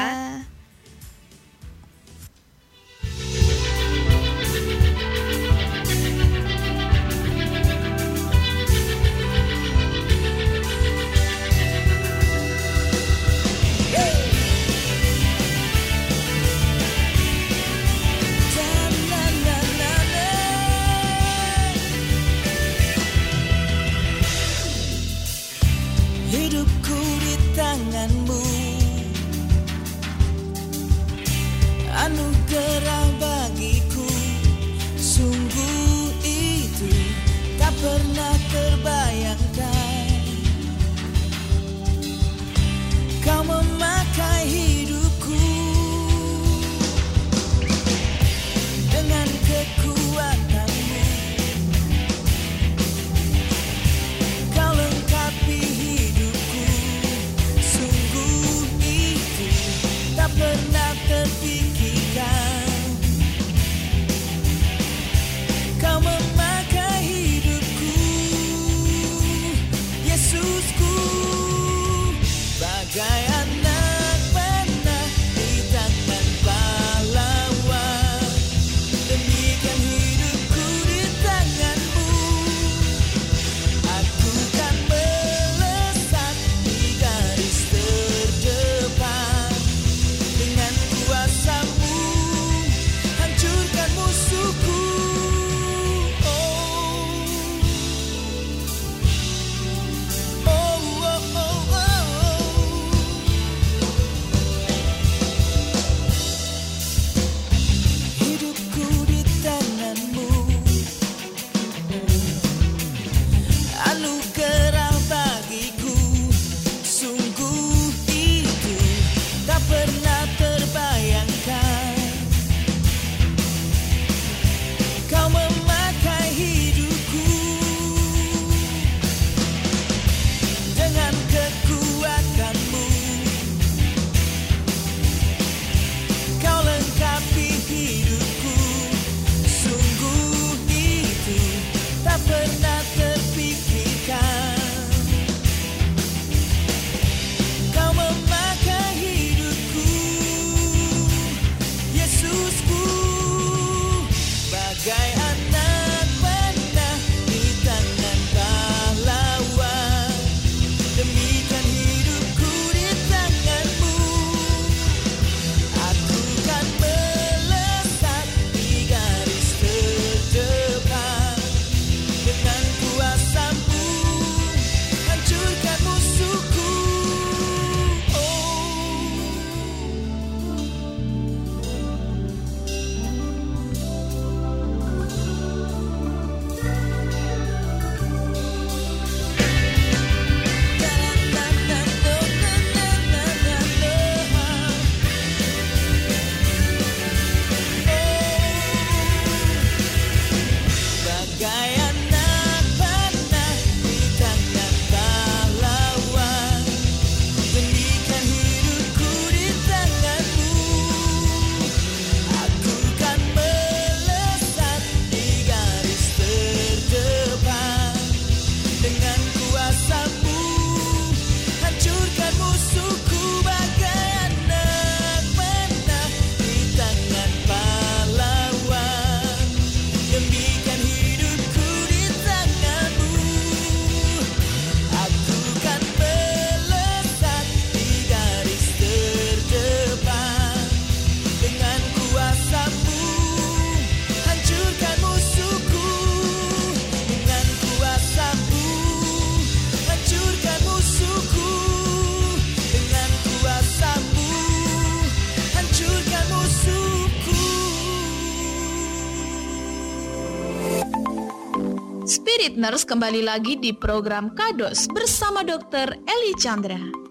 [262.37, 266.05] Spirit Nurse kembali lagi di program Kados bersama Dr.
[266.05, 267.06] Eli Chandra.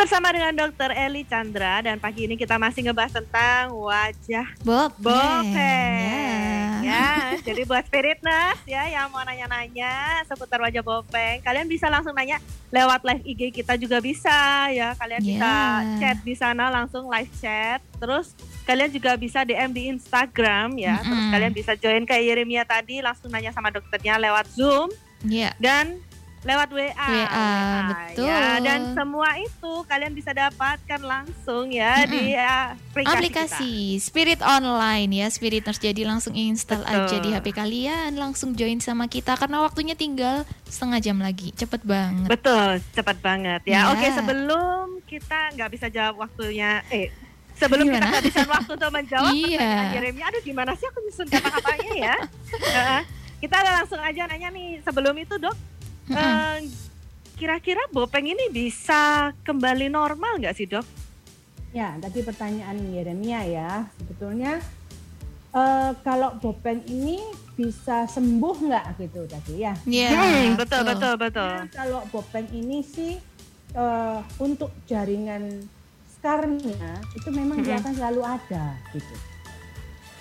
[0.00, 0.96] Bersama dengan Dr.
[0.96, 4.96] Eli Chandra dan pagi ini kita masih ngebahas tentang wajah Bob.
[4.96, 5.52] Bopeng.
[5.52, 6.80] Ya.
[6.80, 7.08] Ya,
[7.38, 12.40] jadi buat spiritness ya yang mau nanya-nanya seputar wajah Bopeng, kalian bisa langsung nanya
[12.72, 14.96] lewat live IG kita juga bisa ya.
[14.96, 15.52] Kalian bisa
[15.84, 15.98] Ya.
[16.00, 17.84] chat di sana langsung live chat.
[18.00, 18.32] Terus
[18.64, 20.96] kalian juga bisa DM di Instagram ya.
[20.98, 21.32] Terus Mm-mm.
[21.36, 24.88] kalian bisa join kayak Yeremia tadi langsung nanya sama dokternya lewat Zoom
[25.20, 25.52] Ya.
[25.60, 26.00] dan
[26.40, 26.88] lewat WA.
[26.96, 27.52] WA,
[27.86, 28.24] betul.
[28.24, 32.10] Ya, dan semua itu kalian bisa dapatkan langsung ya Mm-mm.
[32.10, 33.12] di ya, aplikasi.
[33.12, 35.82] Aplikasi Spirit Online ya, Spirit Nurse.
[35.82, 36.96] Jadi langsung install Betul.
[36.96, 41.52] aja di HP kalian, langsung join sama kita karena waktunya tinggal setengah jam lagi.
[41.52, 42.24] Cepet banget.
[42.26, 43.84] Betul, cepat banget Ya.
[43.86, 43.92] ya.
[43.92, 47.12] Oke, sebelum kita nggak bisa jawab waktunya, eh
[47.52, 48.08] sebelum kita Gimana?
[48.10, 49.58] kehabisan waktu untuk menjawab Iya.
[49.60, 52.16] pertanyaan Jeremy, aduh gimana sih aku nyusun kata-katanya ya?
[52.72, 53.02] Heeh.
[53.38, 54.80] kita langsung aja nanya nih.
[54.80, 55.52] Sebelum itu dok,
[57.34, 60.84] Kira-kira Bopeng ini bisa kembali normal nggak sih dok?
[61.70, 63.70] Ya, tadi pertanyaan Yeremia ya.
[63.96, 64.60] Sebetulnya
[65.50, 67.16] eh, kalau Bopeng ini
[67.56, 69.72] bisa sembuh nggak gitu tadi ya?
[69.84, 70.08] Iya.
[70.12, 71.54] Hmm, betul, betul, betul.
[71.64, 73.16] Nah, kalau Bopeng ini sih
[73.72, 75.64] eh, untuk jaringan
[76.12, 77.82] skarnya itu memang dia Mm-mm.
[77.86, 79.14] akan selalu ada gitu.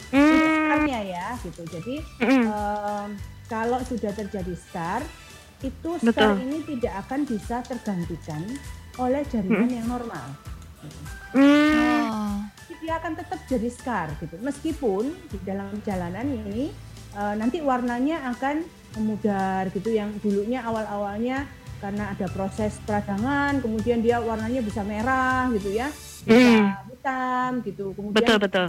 [0.10, 1.62] Untuk Hmm, skarnya ya gitu.
[1.68, 2.44] Jadi mm-mm.
[2.48, 3.08] eh,
[3.52, 5.04] kalau sudah terjadi scar
[5.60, 6.14] itu Betul.
[6.14, 8.42] scar ini tidak akan bisa tergantikan
[8.96, 10.26] oleh jaringan yang normal.
[10.80, 11.00] gitu.
[11.30, 12.36] Hmm, Oh.
[12.64, 14.36] Jadi dia akan tetap jadi scar gitu.
[14.40, 16.72] Meskipun di dalam perjalanan ini
[17.12, 18.64] eh, nanti warnanya akan
[18.96, 21.46] memudar gitu yang dulunya awal-awalnya
[21.80, 25.88] karena ada proses peradangan, kemudian dia warnanya bisa merah gitu ya,
[26.22, 26.68] bisa Hmm.
[26.88, 27.92] hitam gitu.
[27.94, 28.68] Kemudian betul, betul.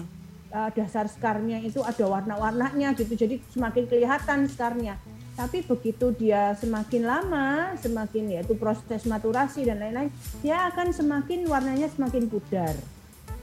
[0.50, 4.94] eh, dasar skarnya itu ada warna-warnanya gitu, jadi semakin kelihatan skarnya.
[5.40, 10.12] Tapi begitu dia semakin lama, semakin yaitu proses maturasi dan lain-lain,
[10.44, 12.76] dia akan semakin warnanya semakin pudar.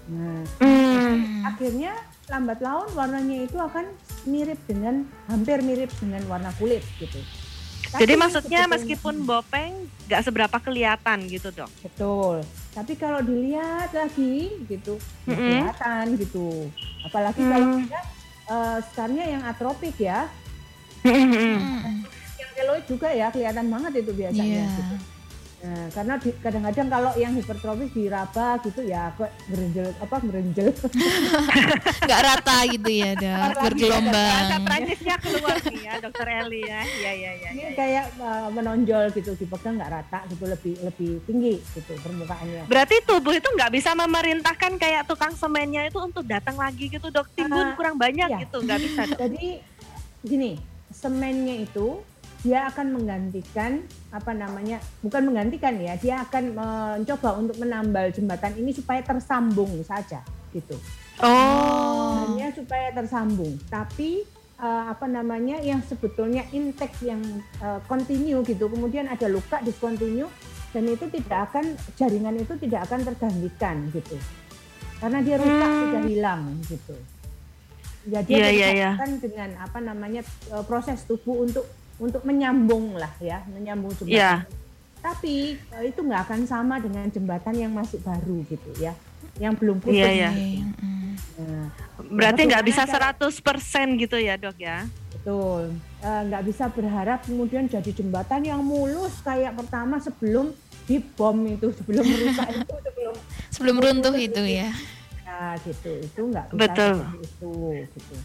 [0.05, 1.41] Nah, Hmm.
[1.43, 3.89] akhirnya lambat laun warnanya itu akan
[4.23, 7.17] mirip dengan hampir mirip dengan warna kulit gitu.
[7.89, 9.73] Jadi Tapi maksudnya sebetulnya- meskipun Bopeng
[10.05, 11.71] nggak seberapa kelihatan gitu dok?
[11.81, 12.45] betul.
[12.71, 15.49] Tapi kalau dilihat lagi gitu, nggak Mm-mm.
[15.49, 16.47] kelihatan gitu.
[17.01, 17.49] Apalagi Hmm.
[17.49, 18.01] kalau dia
[18.47, 20.46] eh, skarnya yang atropik ya, Mm.
[21.03, 24.63] Yang keloid juga ya kelihatan banget itu biasanya.
[24.63, 24.69] Iya.
[24.73, 24.95] Gitu.
[25.57, 30.69] Nah, karena di- kadang-kadang kalau yang hipertrofis diraba gitu ya kok berenjel apa berenjel
[32.05, 33.25] Nggak rata gitu ya, Dok.
[33.25, 34.45] Bahasa Bergelombang.
[34.63, 36.81] Prancisnya keluar nih ya dokter Eli ya.
[36.85, 37.49] Iya iya iya.
[37.51, 37.69] ini iya.
[37.73, 42.69] kayak eh, menonjol gitu dipegang nggak rata gitu lebih lebih tinggi gitu permukaannya.
[42.69, 47.33] Berarti tubuh itu nggak bisa memerintahkan kayak tukang semennya itu untuk datang lagi gitu dok.
[47.33, 48.45] Timbun Ah, kurang banyak iya.
[48.45, 49.19] gitu nggak bisa dok.
[49.19, 49.57] Jadi
[50.21, 50.51] gini,
[50.97, 52.01] semennya itu
[52.41, 54.81] dia akan menggantikan apa namanya?
[55.05, 60.21] Bukan menggantikan ya, dia akan mencoba untuk menambal jembatan ini supaya tersambung saja
[60.53, 60.77] gitu.
[61.21, 62.29] Oh.
[62.29, 63.57] Hanya supaya tersambung.
[63.69, 64.21] Tapi
[64.57, 67.21] eh, apa namanya yang sebetulnya intake yang
[67.61, 70.29] eh, continue gitu, kemudian ada luka discontinue
[70.73, 74.17] dan itu tidak akan jaringan itu tidak akan tergantikan gitu.
[74.97, 75.81] Karena dia rusak Hmm.
[75.89, 76.95] sudah hilang gitu.
[78.07, 78.91] Jadi ada iya, iya.
[78.95, 81.67] kan dengan apa namanya eh, proses tubuh untuk
[81.99, 84.47] untuk menyambung lah ya, menyambung jembatan.
[85.03, 88.95] Tapi eh, itu nggak akan sama dengan jembatan yang masih baru gitu ya,
[89.43, 89.99] yang belum putus.
[89.99, 91.05] Oke, mm.
[91.37, 91.67] Nah,
[92.07, 94.87] Berarti nggak bisa bagaimana 100% gitu ya dok ya.
[95.11, 100.53] Betul, Eh, nggak bisa berharap kemudian jadi jembatan yang mulus kayak pertama sebelum
[100.85, 103.13] dibom itu, sebelum merusak itu, sebelum
[103.49, 104.69] Sebelum runtuh itu ya.
[104.69, 104.96] ya
[105.63, 106.95] gitu, itu nggak bisa Betul.
[107.21, 107.51] itu
[107.95, 108.15] gitu.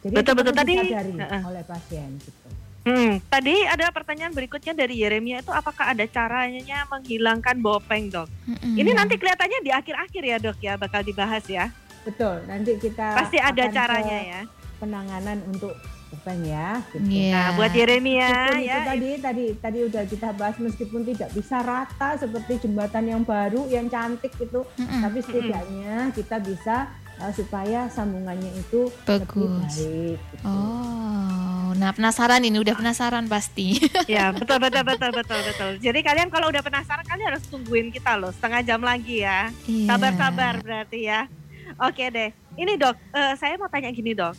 [0.00, 0.54] Jadi Betul, betul.
[0.56, 1.42] Tadi, heeh.
[1.44, 2.48] oleh pasien gitu.
[2.80, 8.24] Hmm, tadi ada pertanyaan berikutnya dari Yeremia itu apakah ada caranya menghilangkan bopeng dok?
[8.48, 8.72] Mm-mm.
[8.72, 11.68] Ini nanti kelihatannya di akhir-akhir ya dok ya bakal dibahas ya.
[12.08, 14.42] Betul, nanti kita Pasti ada akan caranya ke ya.
[14.80, 15.76] penanganan untuk
[16.10, 16.82] bukan ya.
[16.90, 17.06] Gitu.
[17.06, 17.32] Iya.
[17.32, 18.74] Nah buat Yeremia Meskipun ya.
[18.74, 23.64] itu tadi tadi tadi udah kita bahas meskipun tidak bisa rata seperti jembatan yang baru
[23.70, 25.00] yang cantik itu, Mm-mm.
[25.00, 26.76] tapi setidaknya kita bisa
[27.20, 29.74] uh, supaya sambungannya itu lebih Bagus.
[29.78, 30.18] baik.
[30.18, 30.44] Gitu.
[30.44, 33.76] Oh, nah penasaran ini udah penasaran pasti.
[34.10, 35.70] Ya betul betul betul betul betul.
[35.78, 39.52] Jadi kalian kalau udah penasaran kalian harus tungguin kita loh setengah jam lagi ya.
[39.70, 39.86] Iya.
[39.86, 41.30] Sabar-sabar berarti ya.
[41.78, 42.34] Oke deh.
[42.58, 44.34] ini dok, eh, saya mau tanya gini dok.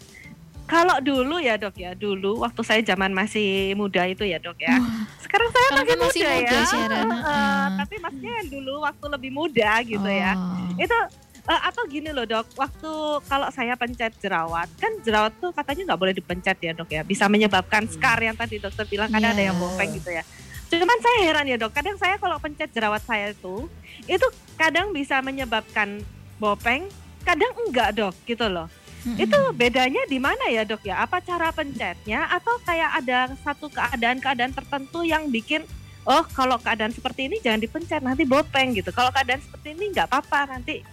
[0.71, 4.79] Kalau dulu ya dok ya, dulu waktu saya zaman masih muda itu ya dok ya.
[4.79, 6.61] Wah, Sekarang saya masih, kan masih muda, muda, ya.
[6.63, 6.95] Sharon.
[6.95, 7.65] Eh, Heeh.
[7.75, 10.31] tapi maksudnya yang dulu waktu lebih muda gitu ya.
[10.31, 10.79] oh.
[10.79, 10.97] Itu
[11.43, 12.91] eh, atau gini loh dok, waktu
[13.27, 17.27] kalau saya pencet jerawat, kan jerawat tuh katanya nggak boleh dipencet ya dok ya, bisa
[17.27, 19.51] menyebabkan scar yang tadi dokter bilang kadang ada Iya.
[19.51, 20.23] yang bopeng gitu ya.
[20.71, 23.67] Cuman saya heran ya dok, kadang saya kalau pencet jerawat saya itu,
[24.07, 25.99] itu kadang bisa menyebabkan
[26.39, 26.87] bopeng,
[27.27, 28.71] kadang enggak dok gitu loh.
[29.01, 29.17] Mm-mm.
[29.17, 31.01] Itu bedanya di mana ya dok ya?
[31.01, 35.65] Apa cara pencetnya atau kayak ada satu keadaan-keadaan tertentu yang bikin
[36.05, 38.93] oh kalau keadaan seperti ini jangan dipencet nanti bopeng gitu.
[38.93, 40.85] Kalau keadaan seperti ini nggak apa-apa nanti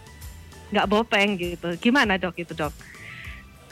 [0.72, 1.68] nggak bopeng gitu.
[1.76, 2.72] Gimana dok itu dok?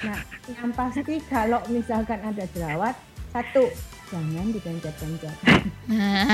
[0.04, 0.20] Nah,
[0.52, 2.92] yang pasti kalau misalkan ada jerawat,
[3.32, 3.72] satu
[4.12, 5.36] jangan dipencet-pencet.
[5.88, 6.28] Nah,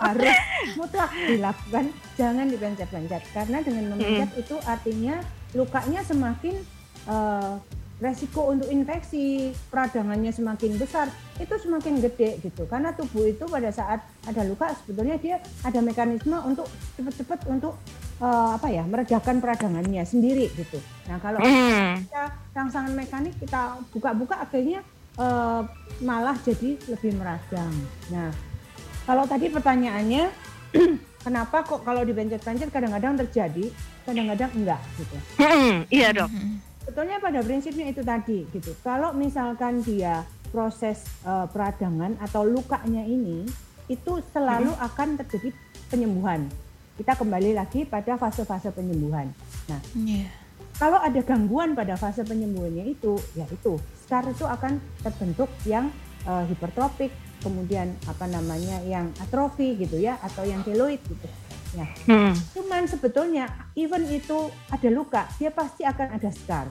[0.08, 0.38] harus
[0.74, 1.84] mutlak dilakukan
[2.16, 5.20] jangan dipencet-pencet karena dengan memencet itu artinya
[5.52, 6.56] lukanya semakin
[7.06, 7.54] eh,
[8.02, 11.06] resiko untuk infeksi peradangannya semakin besar
[11.38, 16.34] itu semakin gede gitu karena tubuh itu pada saat ada luka sebetulnya dia ada mekanisme
[16.42, 16.66] untuk
[16.98, 17.78] cepat-cepat untuk
[18.18, 22.02] eh, apa ya meredakan peradangannya sendiri gitu nah kalau Hmm.
[22.02, 24.82] kita rangsangan mekanik kita buka-buka akhirnya
[25.14, 25.62] eh,
[26.02, 27.70] malah jadi lebih meradang.
[28.10, 28.32] Nah,
[29.04, 30.24] kalau tadi pertanyaannya
[31.22, 33.70] kenapa kok kalau dipencet-pencet kadang-kadang terjadi,
[34.04, 35.16] kadang-kadang enggak gitu.
[35.38, 36.28] Hmm, iya dok.
[36.82, 38.74] Sebetulnya pada prinsipnya itu tadi gitu.
[38.82, 43.46] Kalau misalkan dia proses eh, peradangan atau lukanya ini
[43.86, 45.54] itu selalu akan terjadi
[45.88, 46.50] penyembuhan.
[46.98, 49.30] Kita kembali lagi pada fase-fase penyembuhan.
[49.96, 50.28] Iya.
[50.76, 55.88] kalau ada gangguan pada fase penyembuhannya itu, ya itu scar itu akan terbentuk yang
[56.26, 61.28] eh, hipertropik, kemudian apa namanya yang atrofi gitu ya, atau yang keloid gitu.
[61.72, 62.36] Ya, Hmm.
[62.52, 66.68] cuman sebetulnya even itu ada luka, dia pasti akan ada scar.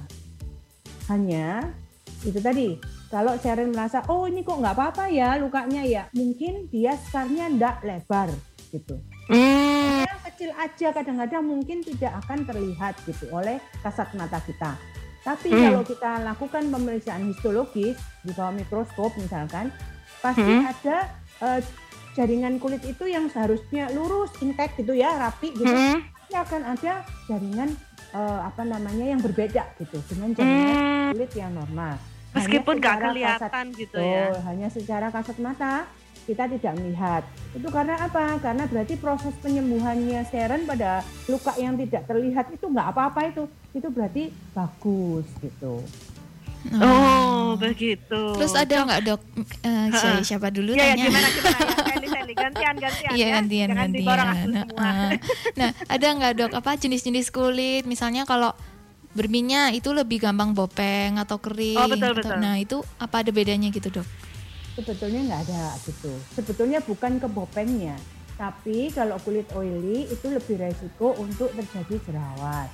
[1.09, 1.73] Hanya
[2.21, 2.77] itu tadi,
[3.09, 7.81] kalau Sharon merasa oh ini kok nggak apa-apa ya lukanya ya, mungkin dia scarnya ndak
[7.81, 8.29] lebar
[8.69, 10.05] gitu Hmm.
[10.05, 14.77] yang kecil aja kadang-kadang mungkin tidak akan terlihat gitu oleh kasat mata kita.
[15.21, 15.61] Tapi Hmm.
[15.65, 19.73] kalau kita lakukan pemeriksaan histologis di bawah mikroskop misalkan,
[20.21, 20.69] pasti Hmm.
[20.69, 20.97] ada
[21.41, 21.59] eh,
[22.13, 25.65] jaringan kulit itu yang seharusnya lurus, intact gitu ya, rapi gitu.
[25.65, 26.05] Hmm.
[26.13, 26.93] Pasti akan ada
[27.25, 27.69] jaringan
[28.11, 31.09] eh, apa namanya yang berbeda gitu dengan jaringan Hmm.
[31.11, 31.95] kulit yang normal.
[32.31, 34.29] Meskipun nggak kelihatan kasat- gitu ya.
[34.29, 35.73] Betul, hanya secara kasat mata
[36.21, 37.23] kita tidak melihat.
[37.51, 38.37] Itu karena apa?
[38.37, 43.43] Karena berarti proses penyembuhannya Sharon pada luka yang tidak terlihat itu nggak apa-apa itu.
[43.73, 45.81] Itu berarti bagus gitu.
[46.71, 48.21] Oh, begitu.
[48.37, 49.21] Terus ada nggak dok?
[49.61, 51.05] Eh, si- siapa dulu Ya, ya tanya?
[51.07, 51.75] gimana gimana ya?
[51.83, 52.33] Sally, Sally.
[52.33, 53.27] gantian gantian Iya ya.
[53.35, 53.97] gantian Jangan gantian.
[53.97, 54.77] diborong aku semua.
[54.77, 55.09] Nah,
[55.59, 57.83] nah, ada nggak dok apa jenis-jenis kulit?
[57.83, 58.53] Misalnya kalau
[59.11, 61.75] berminyak itu lebih gampang bopeng atau kering.
[61.75, 62.37] Oh, betul, atau- betul.
[62.37, 64.07] Nah itu apa ada bedanya gitu dok?
[64.73, 66.13] Sebetulnya nggak ada gitu.
[66.31, 67.97] Sebetulnya bukan kebopengnya,
[68.33, 72.69] tapi kalau kulit oily itu lebih resiko untuk terjadi jerawat.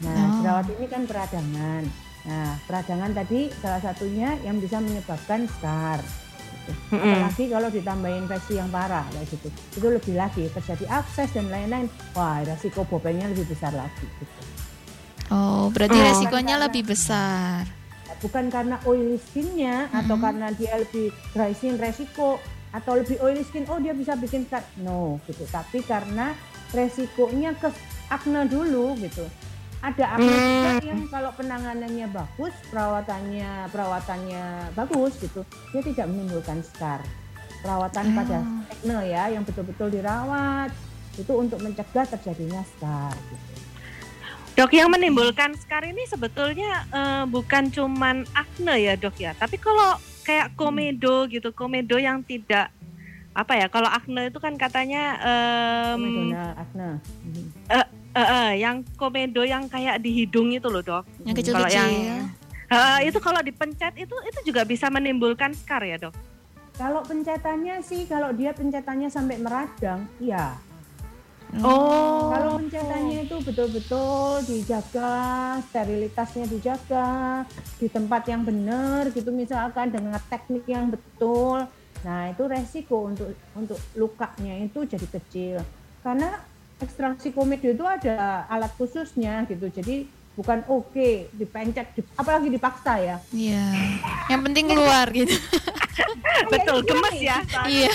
[0.00, 0.32] Nah, Oh.
[0.40, 1.84] jerawat ini kan peradangan.
[2.20, 6.00] Nah, peradangan tadi salah satunya yang bisa menyebabkan scar.
[6.60, 6.92] gitu.
[6.92, 9.48] Apalagi kalau ditambah infeksi yang parah kayak gitu.
[9.74, 11.88] Itu lebih lagi terjadi akses dan lain-lain.
[12.12, 14.40] Wah, resiko bopengnya lebih besar lagi gitu.
[15.30, 16.04] Oh berarti Oh.
[16.04, 17.64] resikonya lebih besar.
[18.20, 22.36] bukan karena oily skinnya atau karena dia lebih dry skin resiko
[22.68, 26.36] atau lebih oily skin oh dia bisa bikin scar no gitu tapi karena
[26.68, 27.72] resikonya ke
[28.08, 29.24] acne dulu gitu
[29.80, 34.44] ada acne juga yang kalau penanganannya bagus perawatannya perawatannya
[34.76, 35.40] bagus gitu
[35.72, 37.00] dia tidak menimbulkan scar
[37.64, 40.68] perawatan pada acne ya yang betul-betul dirawat
[41.16, 43.44] itu untuk mencegah terjadinya scar gitu.
[44.50, 49.96] Dok yang menimbulkan scar ini sebetulnya eh, bukan cuman acne ya dok ya, tapi kalau
[50.20, 52.68] kayak komedo gitu, komedo yang tidak
[53.32, 55.16] apa ya, kalau acne itu kan katanya
[55.96, 56.88] Komedonal acne
[57.24, 57.44] Mhm.
[58.10, 61.04] Eh, eh, yang komedo yang kayak di hidung itu loh dok.
[61.22, 61.86] Yang Kalau kecil-kecil.
[61.90, 62.30] yang-
[62.70, 66.14] Eh, itu kalau dipencet itu itu juga bisa menimbulkan scar ya dok.
[66.78, 70.54] Kalau pencetannya sih, kalau dia pencetannya sampai meradang, iya.
[71.58, 72.30] Oh.
[72.30, 77.42] Kalau pencetannya itu betul-betul dijaga, sterilitasnya dijaga,
[77.74, 81.66] di tempat yang benar gitu misalkan dengan teknik yang betul.
[82.06, 85.58] Nah, itu resiko untuk untuk lukanya itu jadi kecil.
[86.06, 86.38] Karena
[86.80, 89.68] ekstraksi komedo itu ada alat khususnya gitu.
[89.68, 93.16] Jadi bukan oke dipencet, di- apalagi dipaksa ya.
[93.30, 93.64] Iya.
[94.28, 95.34] Yang penting keluar gitu.
[96.52, 97.22] Betul, iya gemes nih.
[97.22, 97.38] ya.
[97.66, 97.92] Iya.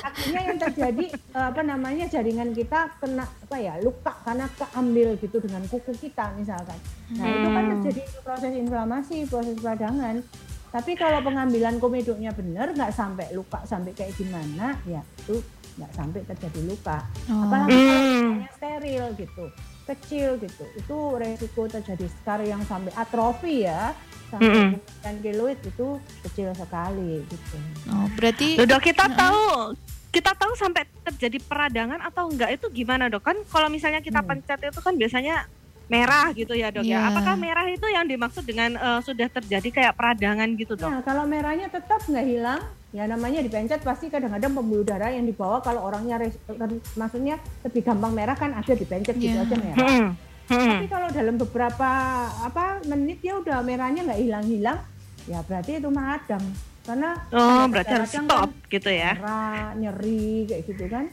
[0.00, 5.36] Akhirnya yang terjadi eh, apa namanya jaringan kita kena apa ya luka karena keambil gitu
[5.38, 6.78] dengan kuku kita misalkan.
[7.12, 7.72] Nah itu kan Hmm.
[7.74, 10.22] terjadi proses inflamasi, proses peradangan.
[10.66, 15.40] Tapi kalau pengambilan komedoknya benar, nggak sampai luka sampai kayak gimana, ya itu
[15.76, 16.98] nggak sampai terjadi luka.
[17.28, 17.44] Oh.
[17.44, 18.08] Apalagi kalau Hmm.
[18.08, 19.44] misalnya steril gitu,
[19.86, 23.92] kecil gitu, itu resiko terjadi scar yang sampai atrofi ya,
[24.26, 25.88] sampai dan keloid itu
[26.22, 27.56] kecil sekali gitu.
[27.86, 29.14] Oh, berarti Loh, dok kita Heeh.
[29.14, 29.40] tahu
[30.08, 34.28] kita tahu sampai terjadi peradangan atau enggak itu gimana dok kan kalau misalnya kita Hmm.
[34.34, 35.44] pencet itu kan biasanya
[35.86, 36.98] merah gitu ya dok Iya.
[36.98, 41.02] ya apakah merah itu yang dimaksud dengan eh, sudah terjadi kayak peradangan gitu dok Nah,
[41.04, 42.58] kalau merahnya tetap nggak hilang,
[42.96, 46.16] ya namanya dipencet pasti kadang-kadang pembuluh darah yang dibawa kalau orangnya
[46.94, 49.44] maksudnya lebih gampang merah kan ada dipencet gitu Iya.
[49.44, 49.76] aja merah.
[49.76, 50.08] Hmm.
[50.46, 50.70] Hmm.
[50.72, 51.90] Tapi kalau dalam beberapa
[52.40, 54.78] apa menit ya udah merahnya nggak hilang-hilang,
[55.26, 56.40] ya berarti itu madam.
[56.80, 61.04] Karena oh tanda berarti harus radang stop kan gitu ya merah, nyeri kayak gitu kan.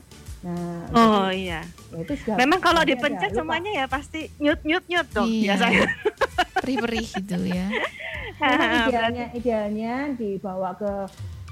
[0.43, 1.59] Nah, oh jadi, iya
[1.89, 3.37] ya itu sudah memang kalau ada dipencet luka.
[3.39, 5.41] semuanya ya pasti nyut nyut nyut dok Iya.
[5.49, 5.87] biasanya
[6.55, 7.67] perih-perih gitu ya.
[8.39, 10.91] Berarti- idealnya idealnya dibawa ke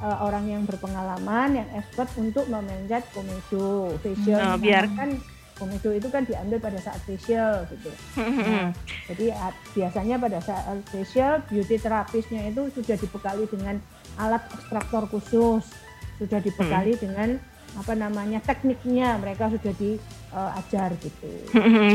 [0.01, 4.37] uh, orang yang berpengalaman, yang expert untuk memencet komedo facial.
[4.37, 5.11] Oh, Misalkan biar- kan
[5.53, 7.89] komedo itu kan diambil pada saat facial gitu.
[8.15, 8.33] Hmm.
[8.33, 8.69] Nah,
[9.07, 13.77] jadi a- biasanya pada saat facial beauty terapisnya itu sudah dibekali dengan
[14.17, 15.69] alat ekstraktor khusus,
[16.17, 17.37] sudah dibekali dengan
[17.71, 21.29] apa namanya tekniknya mereka sudah diajar gitu.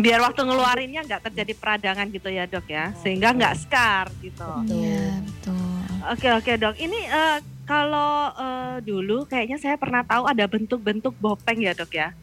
[0.00, 5.20] biar waktu ngeluarinnya nggak terjadi peradangan gitu ya dok ya sehingga nggak scar gitu Iya,
[5.20, 5.80] betul.
[6.06, 11.58] Oke oke dok, ini eh, kalau eh, dulu kayaknya saya pernah tahu ada bentuk-bentuk bopeng
[11.58, 12.14] ya dok ya,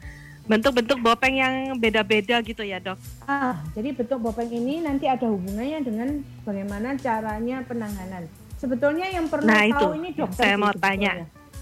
[0.48, 2.96] bentuk-bentuk bopeng yang beda-beda gitu ya dok.
[3.24, 6.10] Ah, jadi bentuk bopeng ini nanti ada hubungannya dengan
[6.44, 8.24] bagaimana caranya penanganan.
[8.56, 11.14] Sebetulnya yang perlu Nah, tahu itu ini dokter saya sih mau sebetulnya, tanya.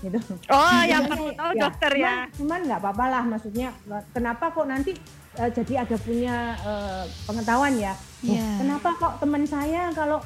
[0.01, 0.19] Gitu.
[0.49, 2.05] Oh yang perlu tahu ya, dokter ya.
[2.05, 3.67] Cuman, cuman nggak apa-apa lah, maksudnya
[4.13, 4.91] kenapa kok nanti
[5.38, 7.93] eh, jadi ada punya eh, pengetahuan ya?
[7.97, 8.45] Oh, Iya.
[8.61, 10.21] Kenapa kok teman saya kalau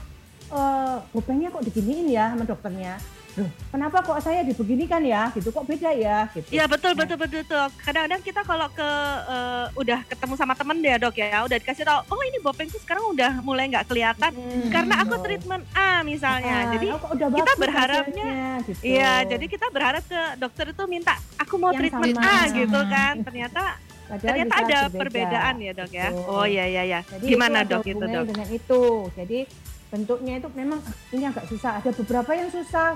[0.51, 2.99] eh, bopengnya kok diginiin ya sama dokternya?
[3.35, 5.27] Loh, kenapa kok saya dibeginikan ya?
[5.29, 6.31] Gitu kok beda ya?
[6.31, 6.47] Gitu.
[6.49, 7.65] Iya betul betul betul betul.
[7.77, 8.89] Kadang-kadang kita kalau ke
[9.27, 13.11] eh, udah ketemu sama temen deh dok ya, udah dikasih tahu, oh ini bopengku sekarang
[13.11, 16.55] udah mulai nggak kelihatan Hmm, karena aku treatment A misalnya.
[16.57, 18.81] Ah, jadi oh, udah kita berharapnya- gitu.
[18.81, 22.31] Iya, jadi kita berharap ke dokter itu minta aku mau Yang treatment sama.
[22.31, 23.13] A gitu kan.
[23.27, 23.63] Ternyata
[24.05, 24.99] Padahal ternyata ada berbeda.
[25.01, 26.07] perbedaan ya dok ya.
[26.13, 26.29] Betul.
[26.29, 26.99] Oh iya iya iya.
[27.03, 28.25] Jadi Gimana itu dok itu dok?
[28.29, 28.81] dengan itu.
[29.11, 29.39] Jadi
[29.85, 30.79] bentuknya itu memang
[31.09, 31.71] ini agak susah.
[31.79, 32.87] Ada beberapa yang susah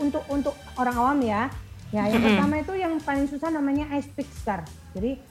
[0.00, 1.48] untuk untuk orang awam ya.
[1.94, 4.66] Ya, yang pertama itu yang paling susah namanya ice pick scar.
[4.92, 5.22] Jadi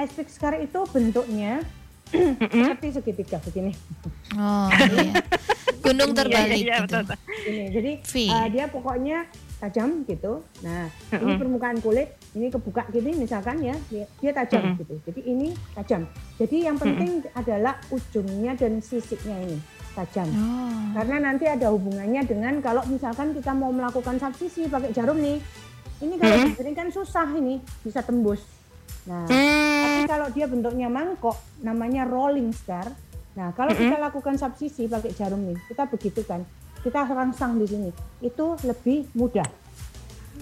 [0.00, 1.60] ice pick scar itu bentuknya
[2.08, 3.76] seperti segitiga begini.
[4.32, 5.20] Oh, iya.
[5.84, 6.84] Gunung terbalik iya, iya, gitu.
[6.88, 7.18] betul, betul.
[7.44, 7.64] Gini.
[7.70, 8.14] Jadi V.
[8.32, 9.18] uh, dia pokoknya
[9.60, 10.32] tajam gitu.
[10.64, 14.96] Nah, ini permukaan kulit, ini kebuka gini misalkan ya, dia, dia tajam gitu.
[15.04, 16.08] Jadi ini tajam.
[16.40, 20.28] Jadi yang penting adalah ujungnya dan sisiknya ini tajam.
[20.30, 20.94] Oh.
[20.94, 25.42] Karena nanti ada hubungannya dengan kalau misalkan kita mau melakukan subsisi pakai jarum nih,
[25.98, 26.54] ini kalau Hmm.
[26.54, 28.46] digini kan susah ini bisa tembus.
[29.10, 29.82] Nah, Hmm.
[29.82, 31.34] tapi kalau dia bentuknya mangkok,
[31.64, 32.94] namanya rolling scar.
[33.34, 33.86] Nah, kalau Mm-mm.
[33.86, 36.42] kita lakukan subsisi pakai jarum nih, kita begitu kan,
[36.82, 39.46] kita rangsang di sini, itu lebih mudah.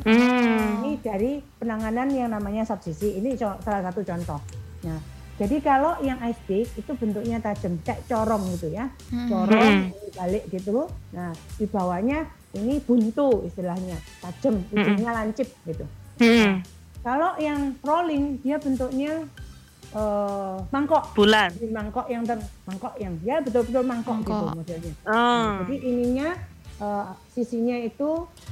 [0.05, 0.85] Hmm.
[0.85, 3.17] Ini dari penanganan yang namanya subsisi.
[3.17, 4.41] Ini salah satu contoh.
[4.85, 5.01] Nah,
[5.37, 9.29] jadi kalau yang ice pick itu bentuknya tajam, kayak corong gitu ya, Hmm.
[9.29, 10.13] corong Hmm.
[10.13, 10.89] balik gitu.
[11.13, 15.85] Nah, di bawahnya ini buntu istilahnya, tajam, ujungnya lancip gitu.
[16.19, 16.65] Hmm.
[17.01, 19.29] Kalau yang rolling dia bentuknya
[19.95, 21.49] eh, mangkok, Bulan.
[21.53, 24.57] Jadi mangkok yang ter mangkok yang ya betul-betul mangkok, gitu Mangkok.
[24.59, 24.93] modelnya.
[25.07, 25.49] Oh.
[25.63, 26.29] Jadi ininya
[26.77, 28.11] eh, sisinya itu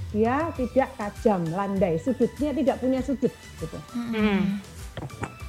[0.09, 3.78] dia tidak tajam, landai, sudutnya tidak punya sudut gitu.
[3.93, 4.62] Hmm.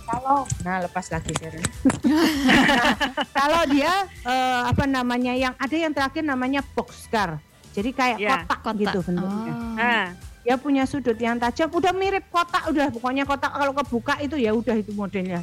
[0.05, 1.65] Kalau nah lepas lagi Sharon.
[2.05, 2.93] Nah,
[3.37, 7.41] kalau dia eh, apa namanya yang ada yang terakhir namanya box scar.
[7.73, 8.75] Jadi kayak Ya, kotak, Kotak.
[8.79, 9.53] gitu bentuknya.
[9.53, 9.75] Oh.
[9.75, 10.07] Ah.
[10.45, 14.53] Dia punya sudut yang tajam, udah mirip kotak, udah pokoknya kotak kalau kebuka itu ya
[14.53, 15.41] udah itu modelnya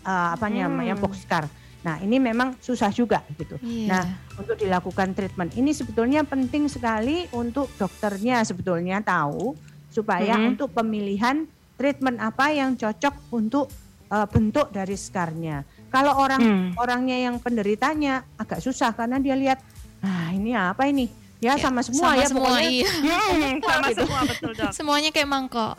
[0.00, 0.62] eh, apa Hmm.
[0.62, 1.44] namanya box scar.
[1.82, 3.58] Nah ini memang susah juga gitu.
[3.60, 3.88] Iya.
[3.90, 4.04] Nah,
[4.36, 9.52] untuk dilakukan treatment ini sebetulnya penting sekali untuk dokternya sebetulnya tahu
[9.90, 10.54] supaya Mhm.
[10.54, 11.44] untuk pemilihan
[11.74, 13.68] treatment apa yang cocok untuk
[14.06, 15.62] uh, bentuk dari scarnya.
[15.88, 16.68] Kalau orang Hmm.
[16.74, 19.58] orangnya yang penderitanya agak susah karena dia lihat,
[20.00, 21.06] ah ini apa ini?
[21.38, 22.70] Ya, Ya, sama semua sama ya semua pokoknya.
[22.70, 22.90] iya.
[23.04, 24.00] Hmm, sama gitu.
[24.00, 24.70] semua betul dok.
[24.72, 25.74] Semuanya kayak mangkok.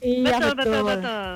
[0.00, 1.28] Iya betul, betul betul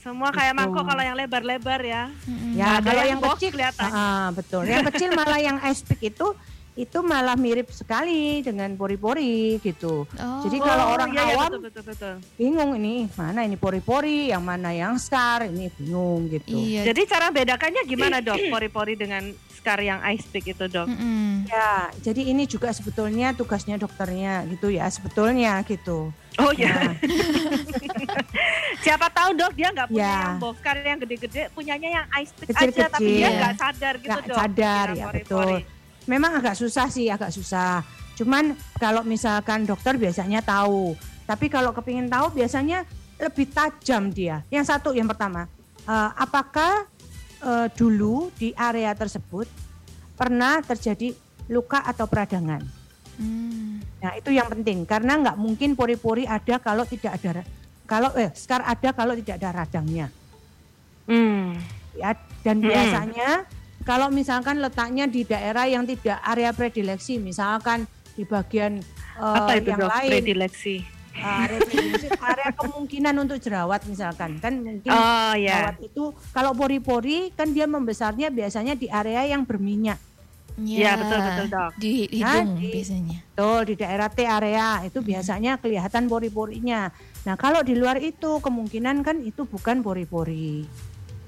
[0.00, 0.60] semua kayak Gitu.
[0.64, 2.02] mangkok kalau yang lebar-lebar ya.
[2.24, 2.56] Mm-mm.
[2.56, 3.90] Ya, Ada kalau yang yang kecil kelihatan.
[3.92, 4.62] Ah, betul.
[4.64, 6.26] Yang kecil malah yang ice pick itu
[6.72, 10.06] itu malah mirip sekali dengan pori-pori gitu.
[10.06, 10.40] Oh.
[10.40, 12.14] Jadi kalau orang iya, iya, awam betul, betul, betul.
[12.34, 16.54] bingung ini mana ini pori-pori, yang mana yang scar, ini bingung gitu.
[16.54, 16.86] Iya.
[16.86, 18.38] Jadi cara bedakannya gimana dok?
[18.46, 20.86] Pori-pori dengan scar yang ice pick itu dok?
[20.86, 21.44] Mm-mm.
[21.44, 26.08] Ya, jadi ini juga sebetulnya tugasnya dokternya gitu ya, sebetulnya gitu.
[26.38, 26.70] Oh ya.
[26.72, 26.94] Nah,
[28.80, 30.16] Siapa tahu dok dia nggak punya Ya.
[30.24, 32.80] yang box scar yang gede-gede, punyanya yang ice pick Kecil-kecil.
[32.80, 34.36] aja, tapi dia nggak sadar gitu Nggak dok.
[34.38, 35.58] sadar, ya, pori-pori.
[36.10, 37.86] Memang agak susah sih, agak susah.
[38.18, 40.98] Cuman kalau misalkan dokter biasanya tahu,
[41.30, 42.82] tapi kalau kepingin tahu biasanya
[43.22, 44.42] lebih tajam dia.
[44.50, 45.46] Yang satu, yang pertama,
[45.86, 46.90] eh, apakah
[47.40, 49.46] eh, dulu di area tersebut
[50.18, 51.14] pernah terjadi
[51.48, 52.60] luka atau peradangan?
[53.16, 53.80] Mm.
[54.00, 57.44] Nah itu yang penting karena nggak mungkin pori-pori ada kalau tidak ada
[57.84, 60.08] kalau eh scar ada kalau tidak ada radangnya
[61.04, 61.58] Hmm.
[61.98, 62.14] ya
[62.46, 62.70] dan Hmm.
[62.70, 63.28] biasanya
[63.90, 67.82] kalau misalkan letaknya di daerah yang tidak area predileksi misalkan
[68.14, 68.78] di bagian
[69.18, 69.90] eh, Apa itu yang dok?
[69.90, 70.76] lain Predileksi.
[71.12, 75.66] eh, area, predileksi, area kemungkinan untuk jerawat misalkan kan mungkin Oh ya.
[75.66, 79.98] jerawat itu kalau pori-pori kan dia membesarnya biasanya di area yang berminyak
[80.52, 81.72] Iya, betul, betul, Dok.
[81.74, 83.16] Di Nah, hidung di- biasanya.
[83.24, 86.92] Betul, di daerah T area itu biasanya kelihatan pori-porinya.
[87.24, 90.68] Nah, kalau di luar itu kemungkinan kan itu bukan pori-pori.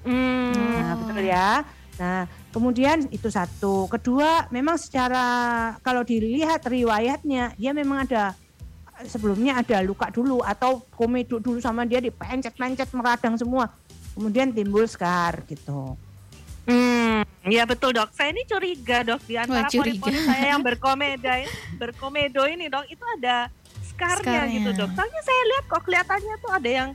[0.04, 0.52] Hmm.
[0.52, 1.64] Nah, betul ya.
[1.96, 3.88] Nah, kemudian itu satu.
[3.88, 5.24] Kedua, memang secara
[5.80, 8.36] kalau dilihat riwayatnya, dia memang ada
[9.09, 13.72] sebelumnya ada luka dulu atau komedo dulu sama dia dipencet-pencet meradang semua.
[14.12, 15.96] Kemudian timbul scar gitu.
[16.62, 18.14] Hmm, ya betul dok.
[18.14, 21.26] Saya ini curiga dok di antara pori-pori saya yang berkomedo
[21.74, 23.50] berkomedo ini dok itu ada
[23.82, 24.55] skarnya Skarnya.
[24.55, 24.90] gitu dok.
[24.94, 26.88] Soalnya saya lihat kok kelihatannya tuh ada yang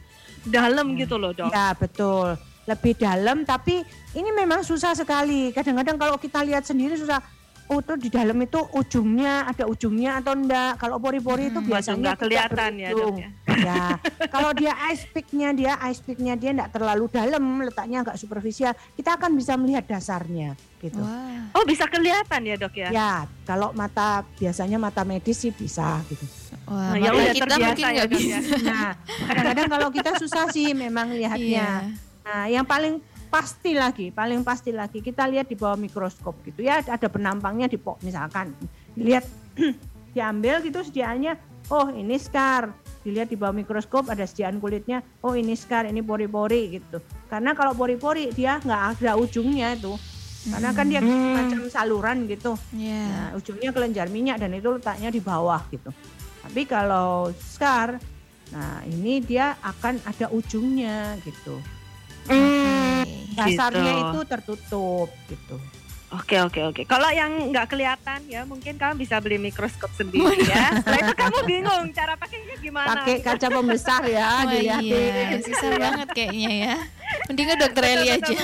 [0.48, 1.52] dalam gitu loh dok.
[1.52, 3.80] Ya betul, lebih dalam tapi
[4.14, 5.56] ini memang susah sekali.
[5.56, 7.24] Kadang-kadang kalau kita lihat sendiri susah.
[7.68, 10.80] Oh tuh di dalam itu ujungnya ada ujungnya atau enggak?
[10.80, 13.30] Kalau pori-pori itu Hmm, waduh, biasanya nggak tidak kelihatan ya, ya.
[13.60, 13.86] Ya,
[14.32, 19.20] kalau dia ice pick-nya dia ice pick-nya dia enggak terlalu dalam, letaknya agak superficial, kita
[19.20, 20.96] akan bisa melihat dasarnya gitu.
[21.04, 21.52] Wah.
[21.60, 22.88] Oh bisa kelihatan ya dok ya.
[22.88, 23.12] Ya,
[23.44, 26.24] kalau mata biasanya mata medis sih bisa gitu.
[26.72, 28.04] Wah, Nah, ya udah kita terbiasa mungkin ya, ya.
[28.08, 28.38] bisa.
[28.64, 28.92] Nah,
[29.28, 31.84] kadang-kadang kalau kita susah sih memang lihatnya.
[31.84, 32.07] Iya.
[32.28, 33.00] Nah, yang paling
[33.32, 37.80] pasti lagi, paling pasti lagi kita lihat di bawah mikroskop gitu ya, ada penampangnya di
[37.80, 38.52] pok misalkan.
[38.92, 39.24] Dilihat
[40.16, 41.40] diambil gitu sediaannya,
[41.72, 42.68] oh ini scar.
[43.08, 47.00] Dilihat di bawah mikroskop ada sediaan kulitnya, oh ini scar, ini pori-pori gitu.
[47.32, 49.96] Karena kalau pori-pori dia nggak ada ujungnya itu.
[50.48, 51.36] Karena kan dia Hmm.
[51.36, 52.56] macam saluran gitu.
[52.76, 53.04] Iya.
[53.08, 55.92] Nah, ujungnya kelenjar minyak dan itu letaknya di bawah gitu.
[56.44, 58.00] Tapi kalau scar,
[58.52, 61.60] nah ini dia akan ada ujungnya gitu.
[62.28, 63.04] Hmm.
[63.34, 64.04] Dasarnya Gitu.
[64.04, 65.56] itu tertutup gitu.
[66.08, 66.82] Oke oke oke.
[66.88, 70.80] Kalau yang nggak kelihatan ya mungkin kamu bisa beli mikroskop sendiri ya.
[70.80, 72.88] Setelah itu kamu bingung cara pakainya gimana.
[72.96, 74.88] Pakai kaca pembesar ya, dilihatin.
[74.88, 76.76] iya, susah banget kayaknya ya.
[77.28, 78.36] Mending ke dokter Eli aja.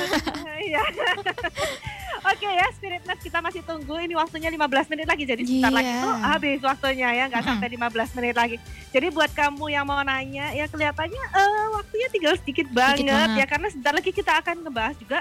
[0.59, 0.81] Iya.
[2.43, 3.95] Oke ya, Spirit Nurse kita masih tunggu.
[3.95, 5.23] Ini waktunya 15 menit lagi.
[5.23, 5.77] Jadi sebentar Iya.
[5.79, 8.55] lagi tuh habis waktunya ya, nggak sampai 15 menit lagi.
[8.91, 13.39] Jadi buat kamu yang mau nanya, ya kelihatannya eh, waktunya tinggal sedikit banget, banget.
[13.39, 15.19] ya karena sebentar lagi kita akan ngebahas juga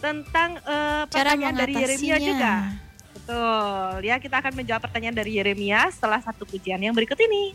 [0.00, 2.52] tentang Cara pertanyaan dari Yeremia juga.
[3.12, 3.92] Betul.
[4.02, 7.52] Ya, kita akan menjawab pertanyaan dari Yeremia setelah satu pujian yang berikut ini.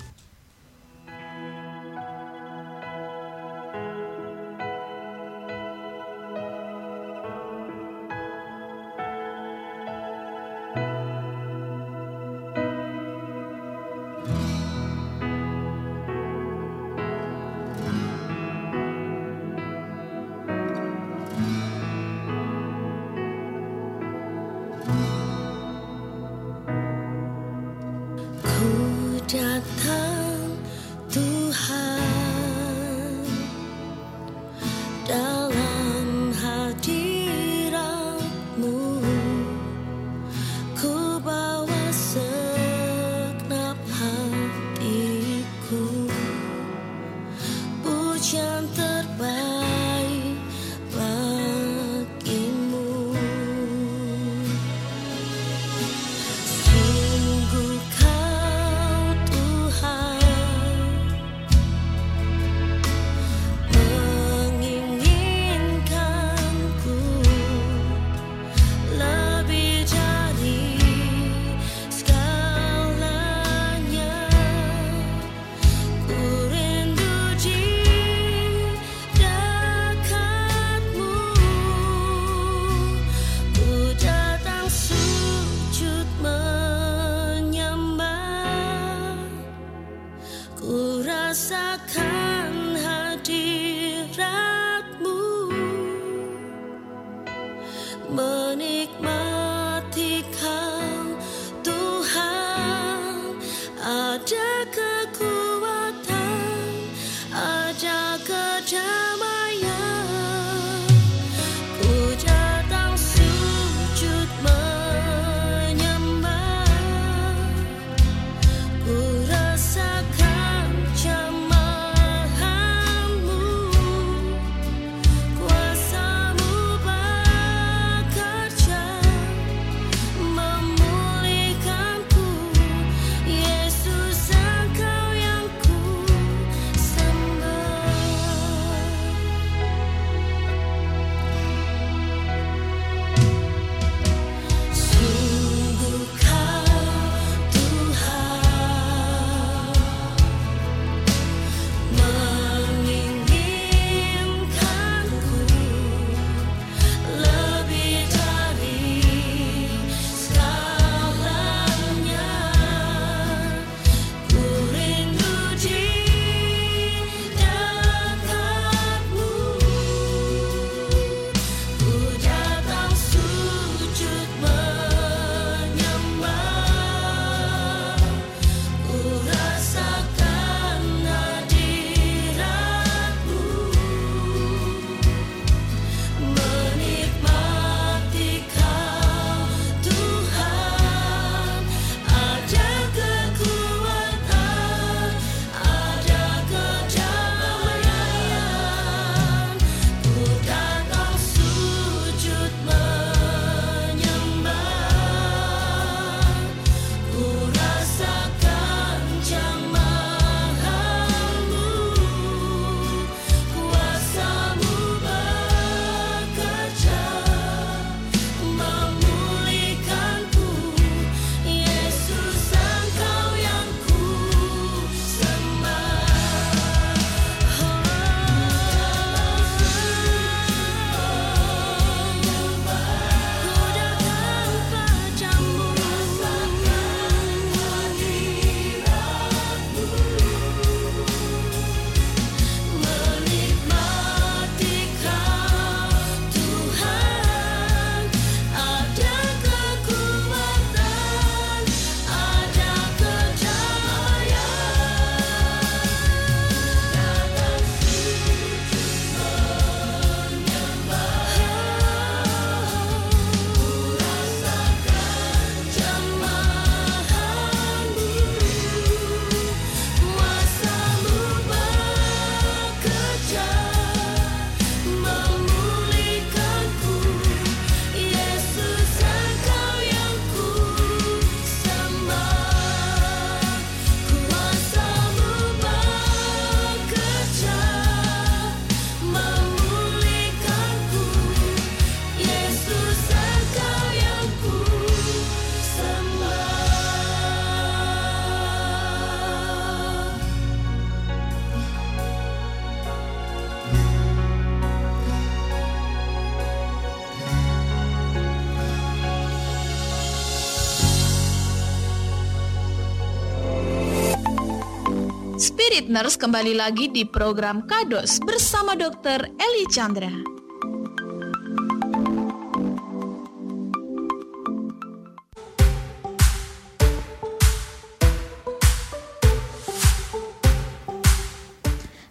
[315.67, 319.35] Spirit Nurse kembali lagi di program Kados bersama Dr.
[319.35, 320.36] Eli Chandra.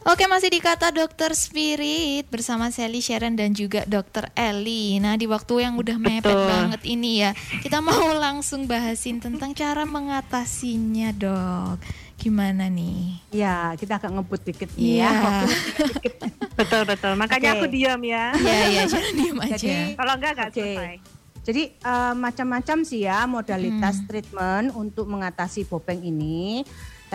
[0.07, 5.03] Oke masih di kata dokter Spirit bersama Sally Sharon dan juga dokter Eli.
[5.03, 6.47] Nah di waktu yang udah mepet Betul.
[6.47, 11.83] banget ini ya, kita mau langsung bahasin tentang cara mengatasinya dok.
[12.17, 13.19] Gimana nih?
[13.29, 15.11] Ya, kita agak ngebut dikit nih Iya.
[15.11, 15.19] ya.
[15.21, 15.47] Waktu
[16.55, 17.13] Betul betul.
[17.13, 17.59] Makanya Oke.
[17.59, 18.31] aku diam ya.
[18.33, 19.57] Iya iya jangan diem aja.
[19.59, 20.61] Jadi- Kalau enggak enggak Oke.
[20.63, 20.95] selesai.
[21.43, 24.07] Jadi eh, macam-macam sih ya modalitas Hmm.
[24.07, 26.63] treatment untuk mengatasi bopeng ini.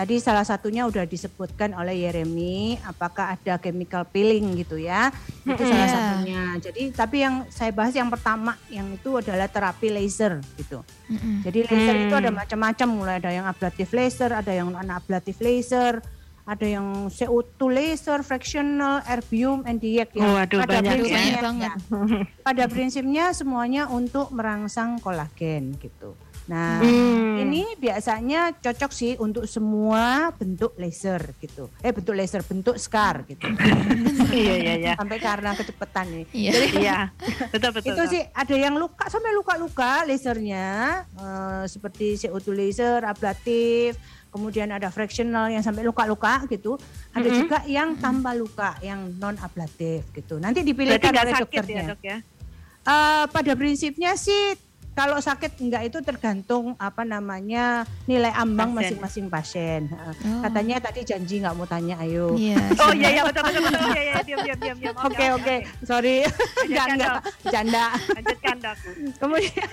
[0.02, 5.14] Tadi salah satunya udah disebutkan oleh Yeremi, apakah ada chemical peeling gitu ya?
[5.46, 6.58] Itu salah satunya.
[6.58, 10.82] Jadi tapi yang saya bahas yang pertama yang itu adalah terapi laser gitu.
[11.46, 12.04] Jadi laser Hmm.
[12.10, 16.02] itu ada macam-macam, mulai ada yang ablatif laser, ada yang non-ablatif laser,
[16.42, 20.26] ada yang CO2 laser, fractional, erbium, NDX ya.
[20.26, 21.14] Waduh, pada banyak Aduh, ya.
[21.14, 21.70] prinsipnya, banyak banget.
[22.50, 26.18] pada prinsipnya semuanya untuk merangsang kolagen gitu.
[26.42, 27.38] Nah, Hmm.
[27.38, 31.70] ini biasanya cocok sih untuk semua bentuk laser gitu.
[31.78, 33.46] Eh bentuk laser, bentuk scar gitu.
[34.32, 34.92] Iya iya iya.
[34.96, 36.24] Sampai karena kecepatan nih.
[36.32, 36.52] Iya.
[36.72, 36.98] Iya.
[37.54, 37.92] Betul betul.
[37.94, 44.00] itu sih ada yang luka sampai luka-luka lasernya eh, seperti CO2 laser, ablatif,
[44.32, 46.80] kemudian ada fractional yang sampai luka-luka gitu.
[47.12, 47.38] Ada Mm-mm.
[47.44, 50.40] juga yang tanpa luka, yang non ablatif gitu.
[50.40, 51.76] Nanti dipilihkan oleh sakit dokternya.
[51.76, 52.18] ya dok ya?
[52.82, 54.56] Eh, pada prinsipnya sih
[54.92, 57.64] kalau sakit enggak itu tergantung apa namanya
[58.04, 59.00] nilai ambang Pasien.
[59.00, 59.82] masing-masing pasien.
[59.88, 60.42] Oh.
[60.42, 62.36] Katanya tadi janji nggak mau tanya, ayo.
[62.36, 62.60] Iya.
[62.82, 63.80] Oh iya iya betul betul betul.
[63.88, 64.94] Iya iya diam diam diam diam.
[65.08, 66.28] Oke oke, sorry,
[66.62, 67.86] enggak enggak, bercanda.
[68.12, 68.76] Lanjutkan dok.
[69.20, 69.70] Kemudian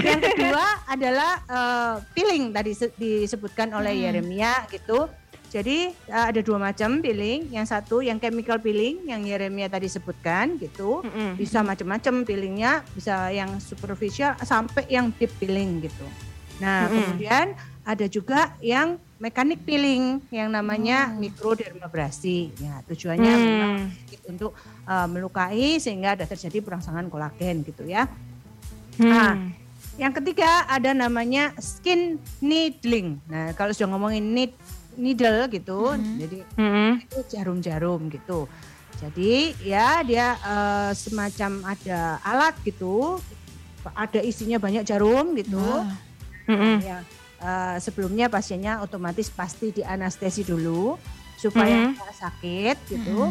[0.00, 4.02] yang kedua adalah eh, peeling tadi se- disebutkan oleh Hmm.
[4.02, 5.08] Yeremia gitu.
[5.48, 7.48] Jadi eh, ada dua macam peeling.
[7.48, 11.00] Yang satu yang chemical peeling yang Yeremia tadi sebutkan gitu.
[11.02, 11.40] Mm-mm.
[11.40, 16.04] Bisa macam-macam peelingnya, bisa yang superficial sampai yang deep peeling gitu.
[16.60, 17.16] Nah, Mm-mm.
[17.16, 17.56] kemudian
[17.88, 21.18] ada juga yang mekanik peeling yang namanya Oh.
[21.18, 22.52] mikrodermabrasi.
[22.60, 23.44] Ya, tujuannya Hmm.
[23.44, 23.72] memang
[24.28, 24.52] untuk
[24.84, 28.04] eh, melukai sehingga ada terjadi perangsangan kolagen gitu ya.
[29.00, 29.52] Hmm.
[29.98, 33.18] Yang ketiga ada namanya skin needling.
[33.26, 34.52] Nah, kalau sudah ngomongin need,
[34.98, 36.14] needle gitu, Mhm.
[36.18, 36.90] jadi Mm-mm.
[37.06, 38.50] itu jarum-jarum gitu.
[38.98, 43.22] Jadi ya dia eh, semacam ada alat gitu,
[43.94, 45.62] ada isinya banyak jarum gitu.
[45.62, 45.86] Wah.
[46.50, 46.82] Mm-mm.
[46.82, 47.06] Ya,
[47.38, 50.98] eh, sebelumnya pasiennya otomatis pasti dianestesi dulu
[51.38, 51.94] supaya Mhm.
[51.94, 53.30] nggak sakit gitu.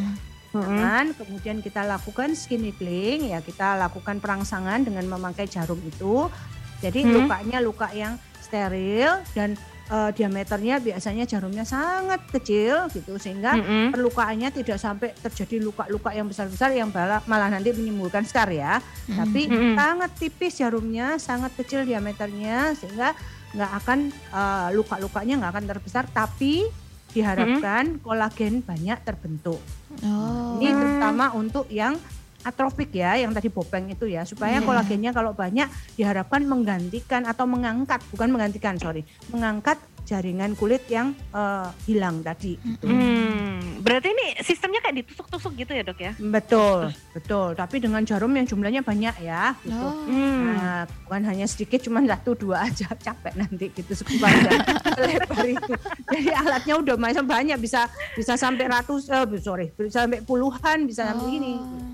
[0.56, 0.80] Mm.
[0.80, 6.32] Dan kemudian kita lakukan skin needling ya kita lakukan perangsangan dengan memakai jarum itu.
[6.80, 7.14] Jadi Hmm.
[7.14, 13.96] lukanya luka yang steril dan eh, diameternya biasanya jarumnya sangat kecil gitu sehingga Mm-mm.
[13.96, 18.80] perlukaannya tidak sampai terjadi luka-luka yang besar-besar yang malah, malah nanti menimbulkan scar ya.
[19.08, 19.18] Mm.
[19.18, 19.74] Tapi Mm-mm.
[19.76, 23.16] sangat tipis jarumnya, sangat kecil diameternya sehingga
[23.56, 26.68] nggak akan eh, luka-lukanya nggak akan terbesar tapi
[27.16, 29.58] diharapkan kolagen banyak terbentuk.
[30.04, 30.60] Oh.
[30.60, 31.98] Ini terutama untuk yang
[32.44, 34.66] atropik ya, yang tadi bopeng itu ya, supaya Iya.
[34.66, 39.78] kolagennya kalau banyak diharapkan menggantikan atau mengangkat, bukan menggantikan, sorry, mengangkat
[40.08, 42.56] jaringan kulit yang eh, hilang tadi.
[42.56, 42.88] Gitu.
[42.88, 43.84] Hmm.
[43.84, 46.12] Berarti ini sistemnya kayak ditusuk-tusuk gitu ya dok ya?
[46.16, 47.52] Betul, betul.
[47.54, 49.76] Tapi dengan jarum yang jumlahnya banyak ya, gitu.
[49.76, 50.08] Oh.
[50.08, 50.56] Hmm.
[50.56, 54.64] Nah, bukan hanya sedikit, cuma satu dua aja capek nanti gitu sepanjang
[55.04, 55.74] lebar itu.
[56.08, 61.04] Jadi alatnya udah macam banyak, bisa bisa sampai ratus, eh, sorry, bisa sampai puluhan, bisa
[61.12, 61.87] sampai ini gitu.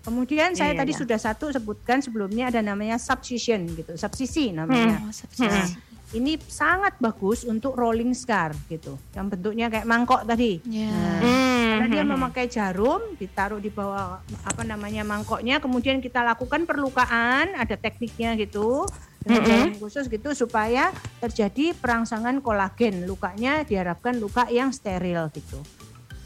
[0.00, 1.00] Kemudian saya Iya, tadi iya.
[1.04, 5.04] sudah satu sebutkan sebelumnya ada namanya subcision gitu, subsisi namanya.
[5.04, 5.76] Oh, subsidi.
[6.10, 10.58] Ini sangat bagus untuk rolling scar gitu, yang bentuknya kayak mangkok tadi.
[10.66, 10.90] Ya.
[10.90, 11.66] Nah, Hmm.
[11.70, 17.78] karena dia memakai jarum, ditaruh di bawah apa namanya mangkoknya, kemudian kita lakukan perlukaan, ada
[17.78, 18.90] tekniknya gitu
[19.22, 19.50] dengan Mm-mm.
[19.54, 20.90] jarum khusus gitu supaya
[21.22, 23.06] terjadi perangsangan kolagen.
[23.06, 25.62] Lukanya diharapkan luka yang steril gitu.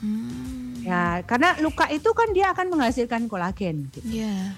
[0.01, 0.64] Hmm.
[0.85, 3.89] Ya, karena luka itu kan dia akan menghasilkan kolagen.
[3.89, 4.20] Gitu.
[4.20, 4.53] Ya.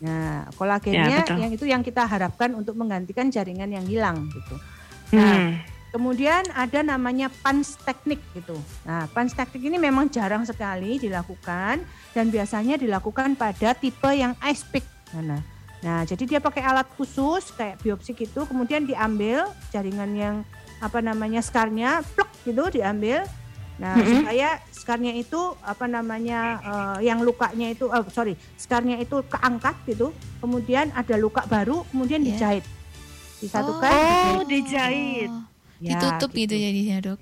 [0.00, 1.36] Nah, Ya, kolagennya betul.
[1.40, 4.56] yang itu yang kita harapkan untuk menggantikan jaringan yang hilang gitu.
[5.16, 5.52] Nah, Hmm.
[5.86, 8.52] Kemudian ada namanya pans teknik gitu.
[8.84, 11.80] Nah, pans teknik ini memang jarang sekali dilakukan
[12.12, 14.84] dan biasanya dilakukan pada tipe yang ice pick.
[15.16, 15.40] Nah,
[15.80, 20.36] nah, jadi dia pakai alat khusus kayak biopsi gitu, kemudian diambil jaringan yang
[20.84, 23.24] apa namanya skarnya, plek gitu diambil.
[23.76, 24.24] Nah, Mm-mm.
[24.24, 30.16] supaya skarnya itu apa namanya eh, yang lukanya itu, oh, sorry, skarnya itu keangkat gitu,
[30.40, 32.28] kemudian ada luka baru, kemudian Iya.
[32.32, 32.64] dijahit,
[33.44, 35.28] disatukan, Oh, dijahit.
[35.28, 35.30] dijahit.
[35.76, 37.20] Ya, Ditutup gitu jadinya dok.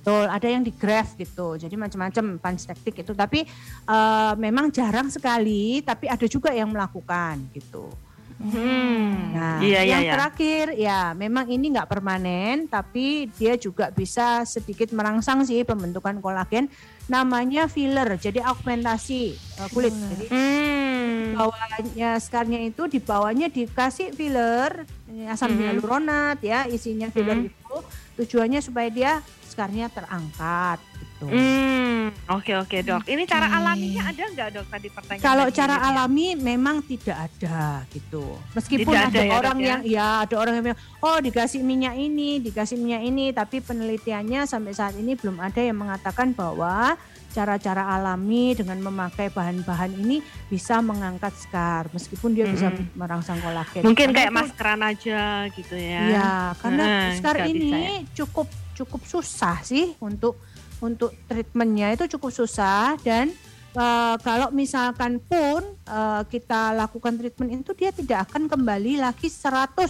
[0.00, 1.60] Betul, ada yang di graft gitu.
[1.60, 3.12] Jadi macam-macam panstektik itu.
[3.12, 3.44] Tapi
[3.84, 7.92] eh, memang jarang sekali, tapi ada juga yang melakukan gitu.
[8.40, 9.36] Hmm.
[9.36, 10.12] Nah, iya iya yang iya.
[10.16, 16.72] terakhir ya memang ini nggak permanen, tapi dia juga bisa sedikit merangsang sih pembentukan kolagen.
[17.04, 19.92] Namanya filler, jadi augmentasi eh, kulit.
[19.92, 21.36] Jadi Hmm.
[21.36, 25.60] bawahnya skarnya itu di bawahnya dikasih filler ini asam Mhm.
[25.60, 27.48] hyaluronat ya isinya filler Mhm.
[27.50, 27.76] itu
[28.16, 29.12] tujuannya supaya dia
[29.44, 30.78] skarnya terangkat
[31.20, 31.28] gitu.
[31.28, 33.02] Hmm, oke oke dok.
[33.04, 33.56] Ini cara Oke.
[33.56, 35.20] alaminya ada nggak dok tadi pertanyaan?
[35.22, 35.84] Kalau tadi cara ini?
[35.84, 38.24] alami memang tidak ada gitu.
[38.52, 39.68] Meskipun Tidak ada ada ya, orang Dok, ya?
[39.68, 44.40] yang ya ada orang yang bilang oh dikasih minyak ini, dikasih minyak ini, tapi penelitiannya
[44.44, 46.96] sampai saat ini belum ada yang mengatakan bahwa
[47.30, 50.18] cara-cara alami dengan memakai bahan-bahan ini
[50.50, 52.96] bisa mengangkat skar meskipun dia bisa Mhm.
[52.96, 53.86] merangsang kolagen.
[53.86, 56.00] Mungkin Karena kayak itu- maskeran aja gitu ya.
[56.02, 60.40] Iya, karena Nah, skar nggak bisa ini cukup cukup susah sih untuk
[60.80, 63.32] untuk treatmentnya itu cukup susah dan
[63.76, 69.86] eh, kalau misalkan pun eh, kita lakukan treatment itu dia tidak akan kembali lagi 100%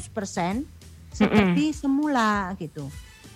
[1.10, 2.86] seperti semula gitu.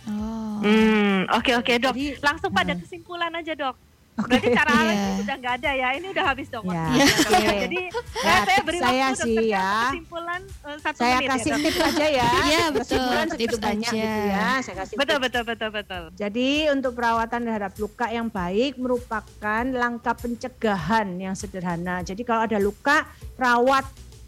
[0.04, 0.60] Oh.
[0.60, 1.94] Hmm, oke oke dok.
[1.96, 2.80] Jadi, Langsung pada nah.
[2.80, 3.76] kesimpulan aja dok.
[4.14, 4.78] Berarti cara Iya.
[4.80, 5.88] alami sudah nggak ada ya.
[5.92, 6.62] Ini udah habis dok.
[6.64, 7.34] Ya, waktunya, Dok.
[7.34, 7.54] oke.
[7.64, 7.80] Jadi
[8.14, 9.70] Ya, ya, saya beri saya waktu sih ya.
[9.84, 12.30] kesimpulan eh, satu Saya menit kasih ya, tips aja ya.
[12.44, 13.08] Iya, betul.
[13.34, 13.98] Tips banyak aja.
[13.98, 14.48] gitu ya.
[14.60, 15.24] Saya kasih Betul tips.
[15.26, 16.02] betul betul betul.
[16.14, 22.00] Jadi untuk perawatan terhadap luka yang baik merupakan langkah pencegahan yang sederhana.
[22.00, 23.04] Jadi kalau ada luka,
[23.34, 23.82] rawat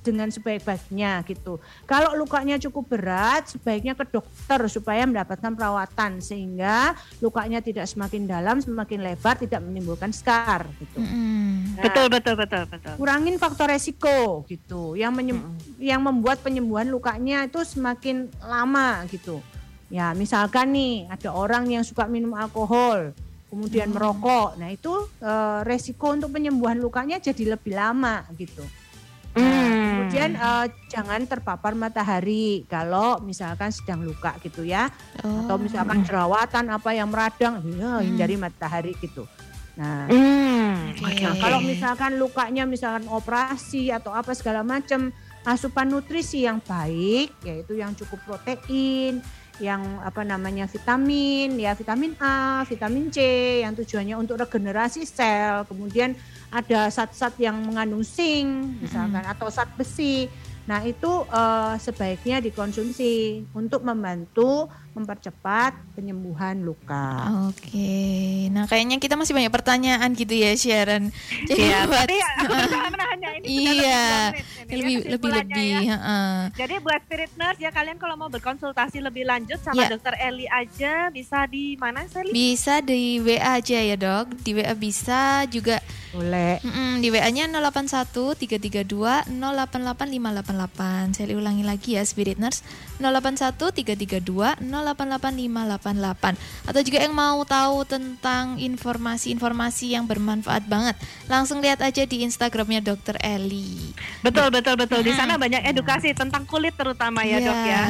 [0.06, 1.58] dengan sebaik-baiknya gitu.
[1.82, 8.56] Kalau lukanya cukup berat, sebaiknya ke dokter supaya mendapatkan perawatan sehingga lukanya tidak semakin dalam,
[8.56, 11.02] semakin lebar, tidak menimbulkan scar gitu.
[11.02, 11.74] Mm-mm.
[11.74, 12.94] Nah, Betul betul betul betul.
[12.96, 15.44] kurangin faktor resiko gitu yang menyem-
[15.76, 19.42] yang membuat penyembuhan lukanya itu semakin lama gitu
[19.86, 23.12] ya misalkan nih ada orang yang suka minum alkohol
[23.46, 24.88] kemudian merokok nah itu
[25.20, 28.64] eh, resiko untuk penyembuhan lukanya jadi lebih lama gitu
[29.36, 29.44] Hmm.
[30.06, 34.86] Kemudian eh, jangan terpapar matahari kalau misalkan sedang luka gitu ya.
[35.26, 35.44] Oh.
[35.46, 39.26] atau misalkan jerawatan apa yang meradang ya hindari matahari gitu.
[39.74, 40.92] Nah Hmm.
[41.02, 41.24] Oke.
[41.24, 45.12] Nah, kalau misalkan lukanya misalkan operasi atau apa segala macam,
[45.46, 49.22] asupan nutrisi yang baik yaitu yang cukup protein,
[49.58, 53.18] yang apa namanya vitamin, ya vitamin A, vitamin C
[53.64, 56.12] yang tujuannya untuk regenerasi sel, kemudian
[56.52, 60.28] ada zat-zat yang mengandung zinc misalkan atau zat besi.
[60.66, 67.28] Nah, itu eh, sebaiknya dikonsumsi untuk membantu mempercepat penyembuhan luka.
[67.46, 68.00] Oke,
[68.48, 71.12] nah kayaknya kita masih banyak pertanyaan gitu ya Sharon.
[71.44, 72.52] Jadi Iya, buat tapi aku
[72.88, 73.70] menahannya ini iya
[74.66, 75.80] lebih ya, lebih lebih ya.
[75.92, 76.32] heeh.
[76.56, 79.92] Jadi buat spirit nurse ya kalian kalau mau berkonsultasi lebih lanjut sama Ya.
[79.92, 82.32] dokter Eli aja bisa di mana Sally?
[82.32, 84.32] Bisa di WA aja ya dok.
[84.40, 85.78] Di WA bisa juga
[86.10, 86.56] Boleh.
[86.58, 91.12] mm, di WA-nya 081 332 088 588.
[91.12, 92.64] Saya ulangi lagi ya Spirit Nurse
[92.98, 94.20] 081 332
[94.58, 94.62] 088
[95.36, 96.36] 588.
[96.64, 102.80] Atau juga yang mau tahu tentang informasi-informasi yang bermanfaat banget, langsung lihat aja di Instagramnya
[102.80, 103.92] Dokter Eli.
[104.20, 105.00] Betul betul betul.
[105.00, 107.46] Di sana banyak edukasi tentang kulit terutama ya Iya.
[107.46, 107.82] dok ya.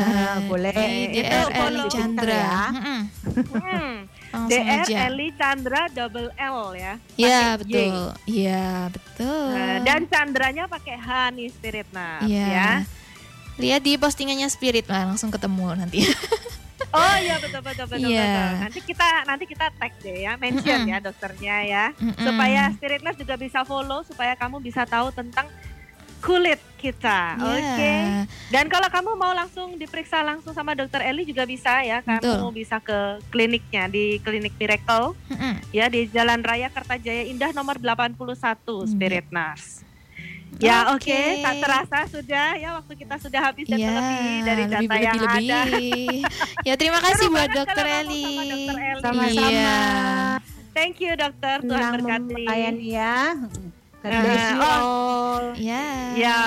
[0.46, 0.74] Boleh.
[0.74, 2.34] Di Itu Eli Chandra.
[2.34, 2.60] ya.
[2.70, 3.94] Hmm.
[4.50, 5.08] DR aja.
[5.08, 6.94] Eli Chandra double L ya.
[7.16, 7.96] Iya betul.
[8.26, 9.48] Iya betul.
[9.48, 12.46] Nah, dan Chandranya pakai H nih spirit nurse Iya.
[12.46, 12.70] ya.
[13.56, 16.00] Lihat di postingannya Spirit lah langsung ketemu nanti.
[16.92, 18.24] Oh iya betul betul betul Iya.
[18.24, 18.52] betul.
[18.62, 20.92] Nanti kita nanti kita tag deh ya, mention Mm-mm.
[20.92, 21.84] ya dokternya ya.
[21.92, 22.24] Mm-mm.
[22.24, 25.44] Supaya spirit nurse juga bisa follow supaya kamu bisa tahu tentang
[26.18, 27.36] kulit kita.
[27.36, 27.52] Iya.
[27.52, 27.94] Oke.
[28.48, 32.00] Dan kalau kamu mau langsung diperiksa langsung sama dokter Eli juga bisa ya.
[32.00, 32.52] Kamu Betul.
[32.54, 32.98] bisa ke
[33.28, 35.54] kliniknya di Klinik Miracle Mm-mm.
[35.70, 38.16] ya di Jalan Raya Kertajaya Indah nomor 81
[38.88, 39.84] Iya.
[40.56, 41.20] Ya oke, Oke.
[41.40, 45.16] tak terasa sudah ya waktu kita sudah habis dan Iya, lebih dari data lebih, yang
[45.18, 45.58] lebih, ada.
[45.68, 46.20] lebih.
[46.64, 48.28] ya terima kasih buat Dokter Eli.
[48.98, 49.50] Sama-sama.
[49.52, 49.80] Iya.
[50.72, 52.32] Thank you dokter, Tuhan Senang berkati.
[52.36, 53.18] melayani ya.
[53.96, 54.68] God Eh, bless you oh.
[54.70, 55.44] all.
[55.56, 55.84] Ya.
[56.14, 56.38] Ya,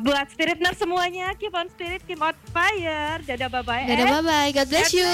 [0.00, 3.18] buat spirit nurse semuanya, keep on spirit, keep on fire.
[3.20, 3.84] Dadah bye bye.
[3.84, 4.50] Dadah bye bye.
[4.50, 5.06] God bless you.